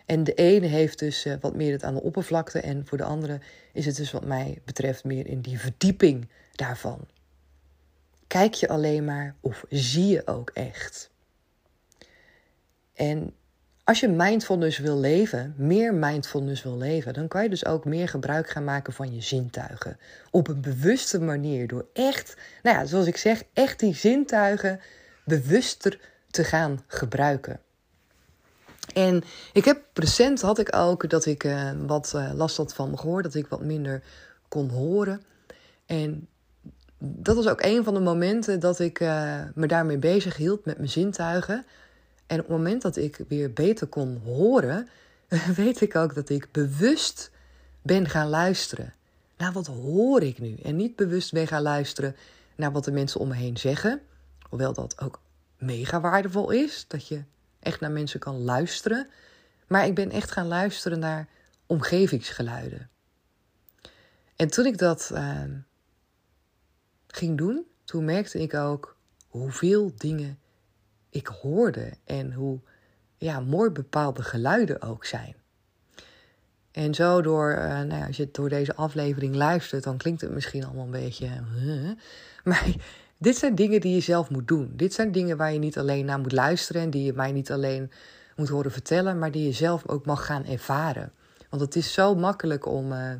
En 0.06 0.24
de 0.24 0.34
ene 0.34 0.66
heeft 0.66 0.98
dus 0.98 1.26
uh, 1.26 1.34
wat 1.40 1.54
meer 1.54 1.72
het 1.72 1.84
aan 1.84 1.94
de 1.94 2.02
oppervlakte. 2.02 2.60
En 2.60 2.86
voor 2.86 2.98
de 2.98 3.04
andere 3.04 3.40
is 3.72 3.86
het 3.86 3.96
dus 3.96 4.12
wat 4.12 4.24
mij 4.24 4.60
betreft 4.64 5.04
meer 5.04 5.26
in 5.26 5.40
die 5.40 5.58
verdieping 5.58 6.28
daarvan. 6.52 7.06
Kijk 8.26 8.54
je 8.54 8.68
alleen 8.68 9.04
maar 9.04 9.34
of 9.40 9.64
zie 9.68 10.06
je 10.06 10.26
ook 10.26 10.50
echt? 10.50 11.10
En 12.96 13.34
als 13.84 14.00
je 14.00 14.08
mindfulness 14.08 14.78
wil 14.78 14.98
leven, 14.98 15.54
meer 15.56 15.94
mindfulness 15.94 16.62
wil 16.62 16.76
leven, 16.76 17.14
dan 17.14 17.28
kan 17.28 17.42
je 17.42 17.48
dus 17.48 17.66
ook 17.66 17.84
meer 17.84 18.08
gebruik 18.08 18.48
gaan 18.48 18.64
maken 18.64 18.92
van 18.92 19.14
je 19.14 19.20
zintuigen. 19.20 19.98
Op 20.30 20.48
een 20.48 20.60
bewuste 20.60 21.20
manier. 21.20 21.66
Door 21.66 21.86
echt, 21.92 22.36
nou 22.62 22.76
ja, 22.76 22.84
zoals 22.84 23.06
ik 23.06 23.16
zeg, 23.16 23.42
echt 23.52 23.78
die 23.80 23.94
zintuigen 23.94 24.80
bewuster 25.24 26.00
te 26.30 26.44
gaan 26.44 26.84
gebruiken. 26.86 27.60
En 28.94 29.24
ik 29.52 29.64
heb 29.64 29.82
recent 29.92 30.40
had 30.40 30.58
ik 30.58 30.76
ook 30.76 31.10
dat 31.10 31.26
ik 31.26 31.44
uh, 31.44 31.70
wat 31.86 32.12
uh, 32.16 32.30
last 32.34 32.56
had 32.56 32.74
van 32.74 32.90
me 32.90 32.96
gehoord, 32.96 33.24
dat 33.24 33.34
ik 33.34 33.46
wat 33.46 33.62
minder 33.62 34.02
kon 34.48 34.68
horen. 34.68 35.22
En 35.86 36.28
dat 36.98 37.36
was 37.36 37.48
ook 37.48 37.62
een 37.62 37.84
van 37.84 37.94
de 37.94 38.00
momenten 38.00 38.60
dat 38.60 38.78
ik 38.78 39.00
uh, 39.00 39.40
me 39.54 39.66
daarmee 39.66 39.98
bezig 39.98 40.36
hield 40.36 40.64
met 40.64 40.76
mijn 40.76 40.88
zintuigen. 40.88 41.66
En 42.26 42.40
op 42.40 42.46
het 42.46 42.56
moment 42.56 42.82
dat 42.82 42.96
ik 42.96 43.20
weer 43.28 43.52
beter 43.52 43.86
kon 43.86 44.20
horen, 44.24 44.88
weet 45.56 45.80
ik 45.80 45.96
ook 45.96 46.14
dat 46.14 46.28
ik 46.28 46.48
bewust 46.52 47.30
ben 47.82 48.08
gaan 48.08 48.28
luisteren. 48.28 48.94
Naar 49.36 49.52
wat 49.52 49.66
hoor 49.66 50.22
ik 50.22 50.38
nu? 50.38 50.56
En 50.62 50.76
niet 50.76 50.96
bewust 50.96 51.32
ben 51.32 51.46
gaan 51.46 51.62
luisteren 51.62 52.16
naar 52.54 52.72
wat 52.72 52.84
de 52.84 52.92
mensen 52.92 53.20
om 53.20 53.28
me 53.28 53.34
heen 53.34 53.56
zeggen. 53.56 54.00
Hoewel 54.48 54.72
dat 54.72 55.00
ook 55.00 55.20
mega 55.58 56.00
waardevol 56.00 56.50
is, 56.50 56.84
dat 56.88 57.08
je 57.08 57.22
echt 57.60 57.80
naar 57.80 57.90
mensen 57.90 58.20
kan 58.20 58.38
luisteren. 58.38 59.08
Maar 59.66 59.86
ik 59.86 59.94
ben 59.94 60.10
echt 60.10 60.30
gaan 60.30 60.46
luisteren 60.46 60.98
naar 60.98 61.28
omgevingsgeluiden. 61.66 62.90
En 64.36 64.48
toen 64.48 64.66
ik 64.66 64.78
dat 64.78 65.10
ehm, 65.14 65.58
ging 67.06 67.38
doen, 67.38 67.66
toen 67.84 68.04
merkte 68.04 68.38
ik 68.38 68.54
ook 68.54 68.96
hoeveel 69.26 69.92
dingen 69.96 70.38
ik 71.16 71.26
hoorde 71.26 71.92
en 72.04 72.32
hoe 72.32 72.58
ja, 73.16 73.40
mooi 73.40 73.70
bepaalde 73.70 74.22
geluiden 74.22 74.82
ook 74.82 75.04
zijn. 75.04 75.34
En 76.70 76.94
zo 76.94 77.22
door, 77.22 77.50
uh, 77.52 77.58
nou 77.66 77.94
ja, 77.94 78.06
als 78.06 78.16
je 78.16 78.28
door 78.32 78.48
deze 78.48 78.74
aflevering 78.74 79.34
luistert, 79.34 79.84
dan 79.84 79.96
klinkt 79.96 80.20
het 80.20 80.30
misschien 80.30 80.64
allemaal 80.64 80.84
een 80.84 80.90
beetje. 80.90 81.28
maar 82.44 82.74
dit 83.18 83.36
zijn 83.36 83.54
dingen 83.54 83.80
die 83.80 83.94
je 83.94 84.00
zelf 84.00 84.30
moet 84.30 84.48
doen. 84.48 84.72
Dit 84.74 84.94
zijn 84.94 85.12
dingen 85.12 85.36
waar 85.36 85.52
je 85.52 85.58
niet 85.58 85.78
alleen 85.78 86.04
naar 86.04 86.18
moet 86.18 86.32
luisteren 86.32 86.82
en 86.82 86.90
die 86.90 87.04
je 87.04 87.12
mij 87.12 87.32
niet 87.32 87.50
alleen 87.50 87.90
moet 88.36 88.48
horen 88.48 88.72
vertellen, 88.72 89.18
maar 89.18 89.30
die 89.30 89.44
je 89.44 89.52
zelf 89.52 89.88
ook 89.88 90.06
mag 90.06 90.26
gaan 90.26 90.44
ervaren. 90.44 91.12
Want 91.50 91.62
het 91.62 91.76
is 91.76 91.92
zo 91.92 92.14
makkelijk 92.14 92.66
om. 92.66 92.92
Uh, 92.92 93.12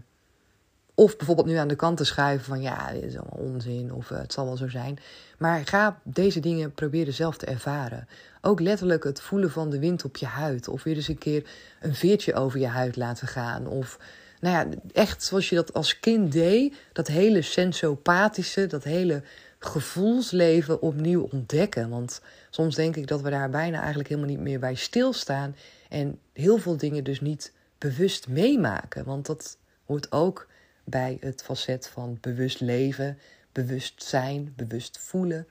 of 0.99 1.17
bijvoorbeeld 1.17 1.47
nu 1.47 1.55
aan 1.55 1.69
de 1.69 1.77
kant 1.77 1.97
te 1.97 2.05
schuiven 2.05 2.47
van 2.47 2.61
ja, 2.61 2.93
dit 2.93 3.03
is 3.03 3.17
allemaal 3.17 3.53
onzin 3.53 3.93
of 3.93 4.11
uh, 4.11 4.19
het 4.19 4.33
zal 4.33 4.45
wel 4.45 4.57
zo 4.57 4.69
zijn. 4.69 4.99
Maar 5.39 5.67
ga 5.67 6.01
deze 6.03 6.41
dingen 6.41 6.73
proberen 6.73 7.13
zelf 7.13 7.37
te 7.37 7.47
ervaren. 7.47 8.09
Ook 8.41 8.61
letterlijk 8.61 9.05
het 9.05 9.21
voelen 9.21 9.51
van 9.51 9.71
de 9.71 9.79
wind 9.79 10.05
op 10.05 10.17
je 10.17 10.27
huid. 10.27 10.69
Of 10.69 10.83
weer 10.83 10.97
eens 10.97 11.09
een 11.09 11.19
keer 11.19 11.51
een 11.81 11.95
veertje 11.95 12.35
over 12.35 12.61
je 12.61 12.67
huid 12.67 12.97
laten 12.97 13.29
gaan. 13.29 13.67
Of 13.67 13.99
nou 14.41 14.55
ja, 14.55 14.77
echt 14.93 15.23
zoals 15.23 15.49
je 15.49 15.55
dat 15.55 15.73
als 15.73 16.01
kind 16.01 16.33
deed. 16.33 16.75
Dat 16.93 17.07
hele 17.07 17.43
sensopathische, 17.43 18.67
dat 18.67 18.85
hele 18.85 19.23
gevoelsleven 19.59 20.83
opnieuw 20.83 21.29
ontdekken. 21.33 21.89
Want 21.89 22.21
soms 22.51 22.75
denk 22.75 22.97
ik 22.97 23.07
dat 23.07 23.21
we 23.21 23.31
daar 23.31 23.51
bijna 23.51 23.79
eigenlijk 23.79 24.09
helemaal 24.09 24.31
niet 24.31 24.41
meer 24.41 24.59
bij 24.59 24.75
stilstaan. 24.75 25.57
En 25.89 26.19
heel 26.33 26.59
veel 26.59 26.77
dingen 26.77 27.05
dus 27.05 27.21
niet 27.21 27.53
bewust 27.79 28.29
meemaken. 28.29 29.05
Want 29.05 29.27
dat 29.27 29.57
hoort 29.85 30.13
ook 30.13 30.47
bij 30.87 31.17
het 31.21 31.43
facet 31.43 31.89
van 31.89 32.19
bewust 32.21 32.61
leven, 32.61 33.19
bewust 33.53 34.03
zijn, 34.03 34.53
bewust 34.57 34.99
voelen, 34.99 35.47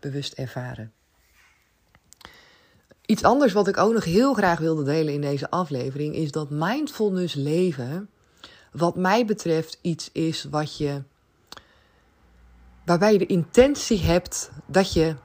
bewust 0.00 0.32
ervaren. 0.32 0.92
Iets 3.06 3.22
anders 3.22 3.52
wat 3.52 3.68
ik 3.68 3.76
ook 3.76 3.92
nog 3.92 4.04
heel 4.04 4.34
graag 4.34 4.58
wilde 4.58 4.84
delen 4.84 5.14
in 5.14 5.20
deze 5.20 5.50
aflevering 5.50 6.14
is 6.14 6.30
dat 6.30 6.50
mindfulness 6.50 7.34
leven, 7.34 8.08
wat 8.72 8.96
mij 8.96 9.26
betreft, 9.26 9.78
iets 9.80 10.10
is 10.12 10.44
wat 10.44 10.76
je. 10.76 11.02
waarbij 12.84 13.12
je 13.12 13.18
de 13.18 13.26
intentie 13.26 14.00
hebt 14.00 14.50
dat 14.66 14.92
je 14.92 15.16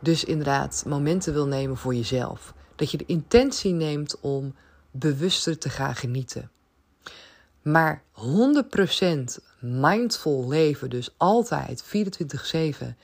dus 0.00 0.24
inderdaad 0.24 0.84
momenten 0.86 1.32
wil 1.32 1.46
nemen 1.46 1.76
voor 1.76 1.94
jezelf. 1.94 2.54
Dat 2.76 2.90
je 2.90 2.96
de 2.96 3.06
intentie 3.06 3.72
neemt 3.72 4.20
om 4.20 4.54
bewuster 4.90 5.58
te 5.58 5.68
gaan 5.68 5.94
genieten. 5.94 6.50
Maar 7.70 8.02
100% 8.12 9.38
mindful 9.60 10.48
leven, 10.48 10.90
dus 10.90 11.14
altijd 11.16 11.82
24/7 11.82 12.96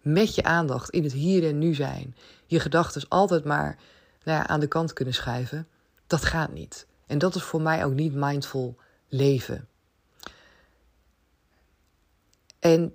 met 0.00 0.34
je 0.34 0.42
aandacht 0.42 0.90
in 0.90 1.02
het 1.02 1.12
hier 1.12 1.46
en 1.46 1.58
nu 1.58 1.74
zijn, 1.74 2.16
je 2.46 2.60
gedachten 2.60 3.08
altijd 3.08 3.44
maar 3.44 3.78
nou 4.24 4.38
ja, 4.38 4.46
aan 4.46 4.60
de 4.60 4.66
kant 4.66 4.92
kunnen 4.92 5.14
schuiven, 5.14 5.68
dat 6.06 6.24
gaat 6.24 6.52
niet. 6.52 6.86
En 7.06 7.18
dat 7.18 7.34
is 7.34 7.42
voor 7.42 7.62
mij 7.62 7.84
ook 7.84 7.94
niet 7.94 8.14
mindful 8.14 8.76
leven. 9.08 9.68
En 12.58 12.94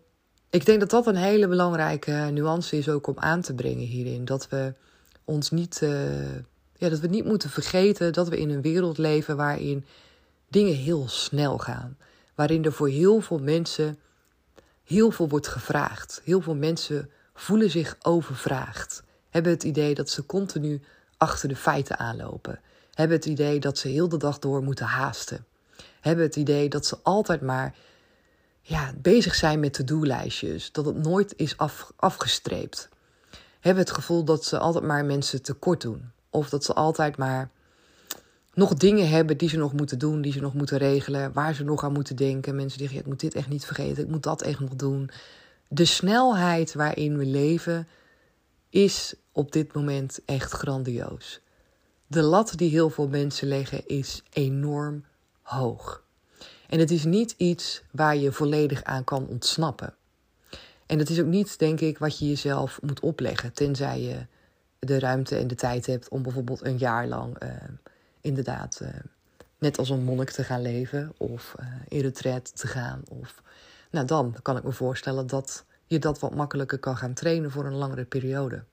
ik 0.49 0.65
denk 0.65 0.79
dat 0.79 0.89
dat 0.89 1.07
een 1.07 1.15
hele 1.15 1.47
belangrijke 1.47 2.11
nuance 2.11 2.77
is 2.77 2.89
ook 2.89 3.07
om 3.07 3.19
aan 3.19 3.41
te 3.41 3.53
brengen 3.53 3.85
hierin. 3.85 4.25
Dat 4.25 4.49
we 4.49 4.73
ons 5.23 5.51
niet, 5.51 5.81
uh, 5.83 6.35
ja, 6.75 6.89
dat 6.89 6.99
we 6.99 7.07
niet 7.07 7.25
moeten 7.25 7.49
vergeten 7.49 8.13
dat 8.13 8.29
we 8.29 8.39
in 8.39 8.49
een 8.49 8.61
wereld 8.61 8.97
leven 8.97 9.37
waarin 9.37 9.85
dingen 10.53 10.75
heel 10.75 11.07
snel 11.07 11.57
gaan. 11.57 11.97
Waarin 12.35 12.65
er 12.65 12.73
voor 12.73 12.89
heel 12.89 13.21
veel 13.21 13.39
mensen 13.39 13.99
heel 14.83 15.11
veel 15.11 15.29
wordt 15.29 15.47
gevraagd. 15.47 16.21
Heel 16.23 16.41
veel 16.41 16.55
mensen 16.55 17.09
voelen 17.33 17.69
zich 17.69 17.97
overvraagd. 18.01 19.03
Hebben 19.29 19.51
het 19.51 19.63
idee 19.63 19.93
dat 19.95 20.09
ze 20.09 20.25
continu 20.25 20.81
achter 21.17 21.49
de 21.49 21.55
feiten 21.55 21.99
aanlopen. 21.99 22.59
Hebben 22.93 23.17
het 23.17 23.25
idee 23.25 23.59
dat 23.59 23.77
ze 23.77 23.87
heel 23.87 24.09
de 24.09 24.17
dag 24.17 24.39
door 24.39 24.63
moeten 24.63 24.85
haasten. 24.85 25.45
Hebben 25.99 26.25
het 26.25 26.35
idee 26.35 26.69
dat 26.69 26.85
ze 26.85 26.97
altijd 27.03 27.41
maar 27.41 27.75
ja, 28.61 28.93
bezig 28.97 29.35
zijn 29.35 29.59
met 29.59 29.73
to-do-lijstjes. 29.73 30.71
Dat 30.71 30.85
het 30.85 31.03
nooit 31.03 31.33
is 31.35 31.57
af, 31.57 31.91
afgestreept. 31.95 32.89
Hebben 33.59 33.83
het 33.83 33.93
gevoel 33.93 34.23
dat 34.23 34.45
ze 34.45 34.57
altijd 34.59 34.85
maar 34.85 35.05
mensen 35.05 35.41
tekort 35.41 35.81
doen. 35.81 36.11
Of 36.29 36.49
dat 36.49 36.63
ze 36.63 36.73
altijd 36.73 37.17
maar 37.17 37.49
nog 38.53 38.73
dingen 38.73 39.09
hebben 39.09 39.37
die 39.37 39.49
ze 39.49 39.57
nog 39.57 39.73
moeten 39.73 39.99
doen, 39.99 40.21
die 40.21 40.31
ze 40.31 40.39
nog 40.39 40.53
moeten 40.53 40.77
regelen, 40.77 41.33
waar 41.33 41.55
ze 41.55 41.63
nog 41.63 41.83
aan 41.83 41.93
moeten 41.93 42.15
denken. 42.15 42.55
Mensen 42.55 42.79
zeggen: 42.79 42.99
ik 42.99 43.05
moet 43.05 43.19
dit 43.19 43.35
echt 43.35 43.49
niet 43.49 43.65
vergeten, 43.65 44.03
ik 44.03 44.09
moet 44.09 44.23
dat 44.23 44.41
echt 44.41 44.59
nog 44.59 44.75
doen. 44.75 45.09
De 45.67 45.85
snelheid 45.85 46.73
waarin 46.73 47.17
we 47.17 47.25
leven 47.25 47.87
is 48.69 49.15
op 49.31 49.51
dit 49.51 49.73
moment 49.73 50.19
echt 50.25 50.51
grandioos. 50.51 51.41
De 52.07 52.21
lat 52.21 52.53
die 52.55 52.69
heel 52.69 52.89
veel 52.89 53.07
mensen 53.07 53.47
leggen 53.47 53.87
is 53.87 54.23
enorm 54.29 55.03
hoog. 55.41 56.03
En 56.69 56.79
het 56.79 56.91
is 56.91 57.05
niet 57.05 57.33
iets 57.37 57.83
waar 57.91 58.17
je 58.17 58.31
volledig 58.31 58.83
aan 58.83 59.03
kan 59.03 59.27
ontsnappen. 59.27 59.95
En 60.85 60.99
het 60.99 61.09
is 61.09 61.19
ook 61.19 61.27
niet, 61.27 61.59
denk 61.59 61.79
ik, 61.79 61.97
wat 61.97 62.19
je 62.19 62.27
jezelf 62.27 62.79
moet 62.81 62.99
opleggen, 62.99 63.53
tenzij 63.53 64.01
je 64.01 64.25
de 64.79 64.99
ruimte 64.99 65.35
en 65.35 65.47
de 65.47 65.55
tijd 65.55 65.85
hebt 65.85 66.09
om 66.09 66.23
bijvoorbeeld 66.23 66.65
een 66.65 66.77
jaar 66.77 67.07
lang 67.07 67.43
uh, 67.43 67.49
inderdaad 68.23 68.79
uh, 68.81 68.89
net 69.57 69.77
als 69.77 69.89
een 69.89 70.03
monnik 70.03 70.29
te 70.29 70.43
gaan 70.43 70.61
leven 70.61 71.13
of 71.17 71.55
uh, 71.59 71.65
in 71.87 71.99
retreat 71.99 72.57
te 72.57 72.67
gaan. 72.67 73.01
Of, 73.09 73.41
nou, 73.91 74.05
dan 74.05 74.35
kan 74.41 74.57
ik 74.57 74.63
me 74.63 74.71
voorstellen 74.71 75.27
dat 75.27 75.65
je 75.87 75.99
dat 75.99 76.19
wat 76.19 76.35
makkelijker 76.35 76.79
kan 76.79 76.97
gaan 76.97 77.13
trainen 77.13 77.51
voor 77.51 77.65
een 77.65 77.75
langere 77.75 78.05
periode. 78.05 78.63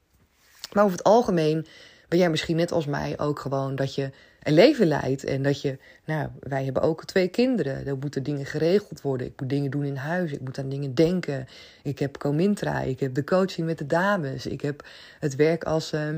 Maar 0.72 0.84
over 0.84 0.96
het 0.96 1.06
algemeen 1.06 1.66
ben 2.08 2.18
jij 2.18 2.30
misschien 2.30 2.56
net 2.56 2.72
als 2.72 2.86
mij 2.86 3.18
ook 3.18 3.38
gewoon 3.38 3.76
dat 3.76 3.94
je 3.94 4.10
een 4.42 4.52
leven 4.52 4.86
leidt. 4.86 5.24
En 5.24 5.42
dat 5.42 5.62
je, 5.62 5.78
nou, 6.04 6.28
wij 6.40 6.64
hebben 6.64 6.82
ook 6.82 7.04
twee 7.04 7.28
kinderen. 7.28 7.86
Er 7.86 7.96
moeten 7.98 8.22
dingen 8.22 8.46
geregeld 8.46 9.00
worden. 9.00 9.26
Ik 9.26 9.40
moet 9.40 9.48
dingen 9.48 9.70
doen 9.70 9.84
in 9.84 9.96
huis. 9.96 10.32
Ik 10.32 10.40
moet 10.40 10.58
aan 10.58 10.68
dingen 10.68 10.94
denken. 10.94 11.48
Ik 11.82 11.98
heb 11.98 12.18
Comintra. 12.18 12.80
Ik 12.80 13.00
heb 13.00 13.14
de 13.14 13.24
coaching 13.24 13.66
met 13.66 13.78
de 13.78 13.86
dames. 13.86 14.46
Ik 14.46 14.60
heb 14.60 14.84
het 15.18 15.36
werk 15.36 15.64
als, 15.64 15.92
uh, 15.92 16.08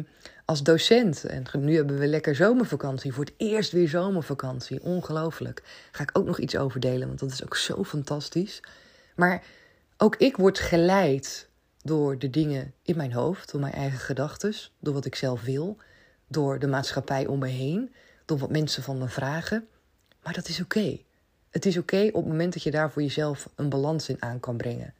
als 0.44 0.62
docent. 0.62 1.24
En 1.24 1.44
nu 1.58 1.76
hebben 1.76 1.98
we 1.98 2.06
lekker 2.06 2.34
zomervakantie. 2.34 3.12
Voor 3.12 3.24
het 3.24 3.34
eerst 3.36 3.72
weer 3.72 3.88
zomervakantie. 3.88 4.82
Ongelooflijk. 4.82 5.62
ga 5.92 6.02
ik 6.02 6.10
ook 6.12 6.26
nog 6.26 6.38
iets 6.38 6.56
over 6.56 6.80
delen, 6.80 7.06
want 7.06 7.18
dat 7.18 7.30
is 7.30 7.44
ook 7.44 7.56
zo 7.56 7.84
fantastisch. 7.84 8.60
Maar 9.14 9.42
ook 9.96 10.16
ik 10.16 10.36
word 10.36 10.58
geleid 10.58 11.48
door 11.82 12.18
de 12.18 12.30
dingen 12.30 12.74
in 12.82 12.96
mijn 12.96 13.12
hoofd, 13.12 13.52
door 13.52 13.60
mijn 13.60 13.72
eigen 13.72 13.98
gedachten, 13.98 14.54
door 14.78 14.94
wat 14.94 15.04
ik 15.04 15.14
zelf 15.14 15.42
wil, 15.42 15.76
door 16.28 16.58
de 16.58 16.66
maatschappij 16.66 17.26
om 17.26 17.38
me 17.38 17.48
heen, 17.48 17.94
door 18.24 18.38
wat 18.38 18.50
mensen 18.50 18.82
van 18.82 18.98
me 18.98 19.08
vragen. 19.08 19.68
Maar 20.22 20.32
dat 20.32 20.48
is 20.48 20.60
oké. 20.60 20.98
Het 21.50 21.66
is 21.66 21.76
oké 21.76 22.06
op 22.06 22.22
het 22.22 22.26
moment 22.26 22.52
dat 22.52 22.62
je 22.62 22.70
daar 22.70 22.90
voor 22.90 23.02
jezelf 23.02 23.48
een 23.54 23.68
balans 23.68 24.08
in 24.08 24.22
aan 24.22 24.40
kan 24.40 24.56
brengen. 24.56 24.94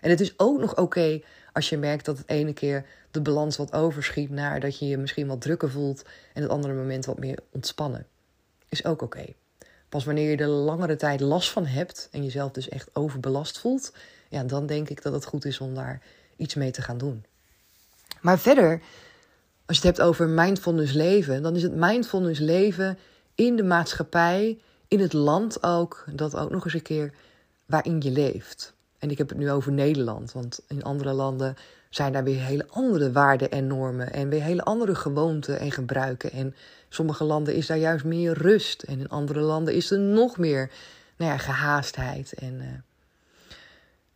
En 0.00 0.10
het 0.10 0.20
is 0.20 0.38
ook 0.38 0.60
nog 0.60 0.76
oké 0.76 1.20
als 1.52 1.68
je 1.68 1.78
merkt 1.78 2.04
dat 2.04 2.18
het 2.18 2.28
ene 2.28 2.52
keer 2.52 2.84
de 3.10 3.20
balans 3.20 3.56
wat 3.56 3.72
overschiet 3.72 4.30
naar 4.30 4.60
dat 4.60 4.78
je 4.78 4.86
je 4.86 4.96
misschien 4.96 5.26
wat 5.26 5.40
drukker 5.40 5.70
voelt 5.70 6.02
en 6.34 6.42
het 6.42 6.50
andere 6.50 6.74
moment 6.74 7.04
wat 7.04 7.18
meer 7.18 7.38
ontspannen. 7.50 8.06
Is 8.68 8.84
ook 8.84 9.02
oké. 9.02 9.24
Pas 9.88 10.04
wanneer 10.04 10.30
je 10.30 10.36
er 10.36 10.46
langere 10.46 10.96
tijd 10.96 11.20
last 11.20 11.50
van 11.50 11.66
hebt 11.66 12.08
en 12.12 12.24
jezelf 12.24 12.52
dus 12.52 12.68
echt 12.68 12.90
overbelast 12.92 13.58
voelt, 13.58 13.92
ja, 14.28 14.44
dan 14.44 14.66
denk 14.66 14.88
ik 14.88 15.02
dat 15.02 15.12
het 15.12 15.24
goed 15.24 15.44
is 15.44 15.60
om 15.60 15.74
daar 15.74 16.02
iets 16.36 16.54
mee 16.54 16.70
te 16.70 16.82
gaan 16.82 16.98
doen. 16.98 17.24
Maar 18.20 18.38
verder, 18.38 18.80
als 19.66 19.78
je 19.78 19.86
het 19.86 19.96
hebt 19.96 20.08
over 20.08 20.28
mindfulness 20.28 20.92
leven, 20.92 21.42
dan 21.42 21.56
is 21.56 21.62
het 21.62 21.74
mindfulness 21.74 22.40
leven 22.40 22.98
in 23.34 23.56
de 23.56 23.62
maatschappij, 23.62 24.58
in 24.88 25.00
het 25.00 25.12
land 25.12 25.62
ook, 25.62 26.04
dat 26.12 26.36
ook 26.36 26.50
nog 26.50 26.64
eens 26.64 26.74
een 26.74 26.82
keer 26.82 27.12
waarin 27.66 28.00
je 28.00 28.10
leeft. 28.10 28.74
En 29.00 29.10
ik 29.10 29.18
heb 29.18 29.28
het 29.28 29.38
nu 29.38 29.50
over 29.50 29.72
Nederland, 29.72 30.32
want 30.32 30.60
in 30.68 30.82
andere 30.82 31.12
landen 31.12 31.56
zijn 31.90 32.12
daar 32.12 32.24
weer 32.24 32.40
hele 32.40 32.66
andere 32.68 33.12
waarden 33.12 33.50
en 33.50 33.66
normen 33.66 34.12
en 34.12 34.28
weer 34.28 34.42
hele 34.42 34.62
andere 34.62 34.94
gewoonten 34.94 35.58
en 35.58 35.72
gebruiken. 35.72 36.32
En 36.32 36.54
sommige 36.88 37.24
landen 37.24 37.54
is 37.54 37.66
daar 37.66 37.76
juist 37.76 38.04
meer 38.04 38.32
rust 38.32 38.82
en 38.82 38.98
in 38.98 39.08
andere 39.08 39.40
landen 39.40 39.74
is 39.74 39.90
er 39.90 39.98
nog 39.98 40.38
meer 40.38 40.70
nou 41.16 41.30
ja, 41.30 41.38
gehaastheid 41.38 42.32
en 42.32 42.54
uh, 42.54 42.66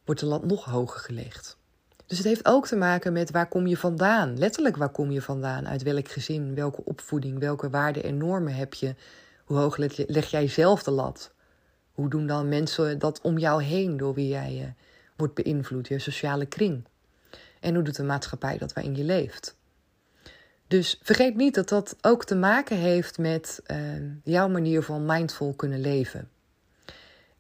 wordt 0.05 0.21
de 0.21 0.27
land 0.27 0.45
nog 0.45 0.65
hoger 0.65 1.01
gelegd. 1.01 1.57
Dus 2.07 2.19
het 2.19 2.27
heeft 2.27 2.47
ook 2.47 2.67
te 2.67 2.77
maken 2.77 3.13
met 3.13 3.31
waar 3.31 3.49
kom 3.49 3.67
je 3.67 3.77
vandaan? 3.77 4.39
Letterlijk 4.39 4.77
waar 4.77 4.89
kom 4.89 5.11
je 5.11 5.23
vandaan? 5.23 5.69
Uit 5.69 5.83
welk 5.83 6.09
gezin? 6.09 6.55
Welke 6.55 6.85
opvoeding? 6.85 7.39
Welke 7.39 7.71
waarden 7.71 8.03
en 8.03 8.17
normen 8.17 8.55
heb 8.55 8.75
je? 8.75 8.95
Hoe 9.45 9.57
hoog 9.57 9.77
leg 10.07 10.27
jij 10.27 10.49
zelf 10.49 10.83
de 10.83 10.91
lat? 10.91 11.34
Hoe 11.95 12.09
doen 12.09 12.27
dan 12.27 12.49
mensen 12.49 12.99
dat 12.99 13.21
om 13.21 13.39
jou 13.39 13.63
heen 13.63 13.97
door 13.97 14.15
wie 14.15 14.29
jij 14.29 14.59
uh, 14.61 14.67
wordt 15.17 15.35
beïnvloed, 15.35 15.89
je 15.89 15.99
sociale 15.99 16.47
kring? 16.47 16.85
En 17.61 17.75
hoe 17.75 17.85
doet 17.85 17.97
de 17.97 18.03
maatschappij 18.03 18.59
dat 18.59 18.73
waarin 18.73 18.97
je 18.97 19.05
leeft? 19.05 19.57
Dus 20.67 20.99
vergeet 21.03 21.37
niet 21.37 21.55
dat 21.55 21.69
dat 21.69 21.97
ook 22.01 22.25
te 22.25 22.35
maken 22.35 22.77
heeft 22.77 23.19
met 23.19 23.63
uh, 23.67 23.77
jouw 24.25 24.49
manier 24.49 24.83
van 24.83 25.07
mindful 25.07 25.53
kunnen 25.53 25.81
leven. 25.81 26.29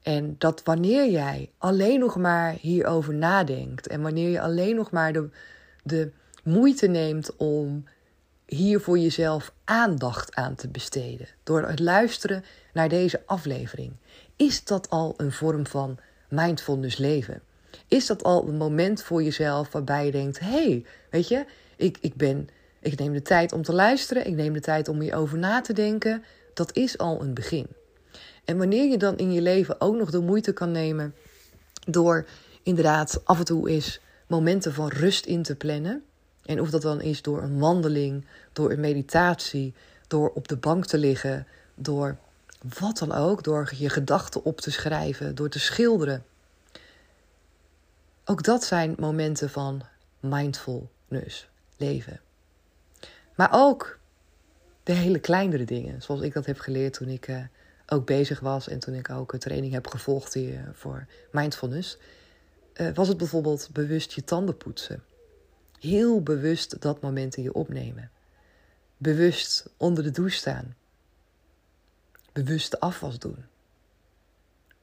En 0.02 0.34
dat 0.38 0.62
wanneer 0.64 1.10
jij 1.10 1.50
alleen 1.58 2.00
nog 2.00 2.16
maar 2.16 2.56
hierover 2.60 3.14
nadenkt 3.14 3.86
en 3.86 4.02
wanneer 4.02 4.28
je 4.28 4.40
alleen 4.40 4.76
nog 4.76 4.90
maar 4.90 5.12
de, 5.12 5.28
de 5.82 6.10
moeite 6.42 6.86
neemt 6.86 7.36
om 7.36 7.84
hier 8.46 8.80
voor 8.80 8.98
jezelf 8.98 9.52
aandacht 9.64 10.34
aan 10.34 10.54
te 10.54 10.68
besteden, 10.68 11.28
door 11.42 11.62
het 11.62 11.80
luisteren 11.80 12.44
naar 12.72 12.88
deze 12.88 13.22
aflevering, 13.26 13.92
is 14.36 14.64
dat 14.64 14.90
al 14.90 15.14
een 15.16 15.32
vorm 15.32 15.66
van 15.66 15.98
mindfulness 16.28 16.96
leven? 16.96 17.42
Is 17.88 18.06
dat 18.06 18.22
al 18.22 18.48
een 18.48 18.56
moment 18.56 19.02
voor 19.02 19.22
jezelf 19.22 19.72
waarbij 19.72 20.06
je 20.06 20.12
denkt: 20.12 20.38
hé, 20.38 20.46
hey, 20.46 20.84
weet 21.10 21.28
je, 21.28 21.44
ik, 21.76 21.98
ik, 22.00 22.14
ben, 22.14 22.48
ik 22.80 22.98
neem 22.98 23.12
de 23.12 23.22
tijd 23.22 23.52
om 23.52 23.62
te 23.62 23.72
luisteren, 23.72 24.26
ik 24.26 24.34
neem 24.34 24.52
de 24.52 24.60
tijd 24.60 24.88
om 24.88 25.00
hierover 25.00 25.38
na 25.38 25.60
te 25.60 25.72
denken. 25.72 26.24
Dat 26.54 26.76
is 26.76 26.98
al 26.98 27.20
een 27.20 27.34
begin. 27.34 27.66
En 28.44 28.58
wanneer 28.58 28.90
je 28.90 28.96
dan 28.96 29.16
in 29.16 29.32
je 29.32 29.40
leven 29.40 29.80
ook 29.80 29.94
nog 29.94 30.10
de 30.10 30.20
moeite 30.20 30.52
kan 30.52 30.70
nemen 30.70 31.14
door 31.86 32.26
inderdaad 32.62 33.20
af 33.24 33.38
en 33.38 33.44
toe 33.44 33.68
eens 33.68 34.00
momenten 34.26 34.72
van 34.72 34.88
rust 34.88 35.26
in 35.26 35.42
te 35.42 35.54
plannen. 35.54 36.04
En 36.44 36.60
of 36.60 36.70
dat 36.70 36.82
dan 36.82 37.00
is 37.00 37.22
door 37.22 37.42
een 37.42 37.58
wandeling, 37.58 38.26
door 38.52 38.70
een 38.70 38.80
meditatie, 38.80 39.74
door 40.06 40.30
op 40.34 40.48
de 40.48 40.56
bank 40.56 40.86
te 40.86 40.98
liggen, 40.98 41.46
door 41.74 42.16
wat 42.78 42.98
dan 42.98 43.12
ook, 43.12 43.42
door 43.42 43.72
je 43.76 43.88
gedachten 43.88 44.44
op 44.44 44.60
te 44.60 44.70
schrijven, 44.70 45.34
door 45.34 45.48
te 45.48 45.58
schilderen. 45.58 46.24
Ook 48.24 48.42
dat 48.42 48.64
zijn 48.64 48.94
momenten 48.98 49.50
van 49.50 49.82
mindfulness, 50.20 51.48
leven. 51.76 52.20
Maar 53.34 53.48
ook 53.52 53.98
de 54.82 54.92
hele 54.92 55.18
kleinere 55.18 55.64
dingen, 55.64 56.02
zoals 56.02 56.20
ik 56.20 56.32
dat 56.32 56.46
heb 56.46 56.58
geleerd 56.58 56.92
toen 56.92 57.08
ik 57.08 57.28
uh, 57.28 57.44
ook 57.86 58.06
bezig 58.06 58.40
was 58.40 58.68
en 58.68 58.78
toen 58.78 58.94
ik 58.94 59.10
ook 59.10 59.32
een 59.32 59.38
training 59.38 59.72
heb 59.72 59.86
gevolgd 59.86 60.34
hier 60.34 60.70
voor 60.72 61.06
mindfulness, 61.32 61.98
uh, 62.74 62.94
was 62.94 63.08
het 63.08 63.16
bijvoorbeeld 63.16 63.68
bewust 63.72 64.12
je 64.12 64.24
tanden 64.24 64.56
poetsen. 64.56 65.02
Heel 65.80 66.22
bewust 66.22 66.80
dat 66.80 67.00
moment 67.00 67.36
in 67.36 67.42
je 67.42 67.54
opnemen. 67.54 68.10
Bewust 68.96 69.66
onder 69.76 70.04
de 70.04 70.10
douche 70.10 70.36
staan. 70.36 70.74
Bewust 72.34 72.80
afwas 72.80 73.18
doen. 73.18 73.44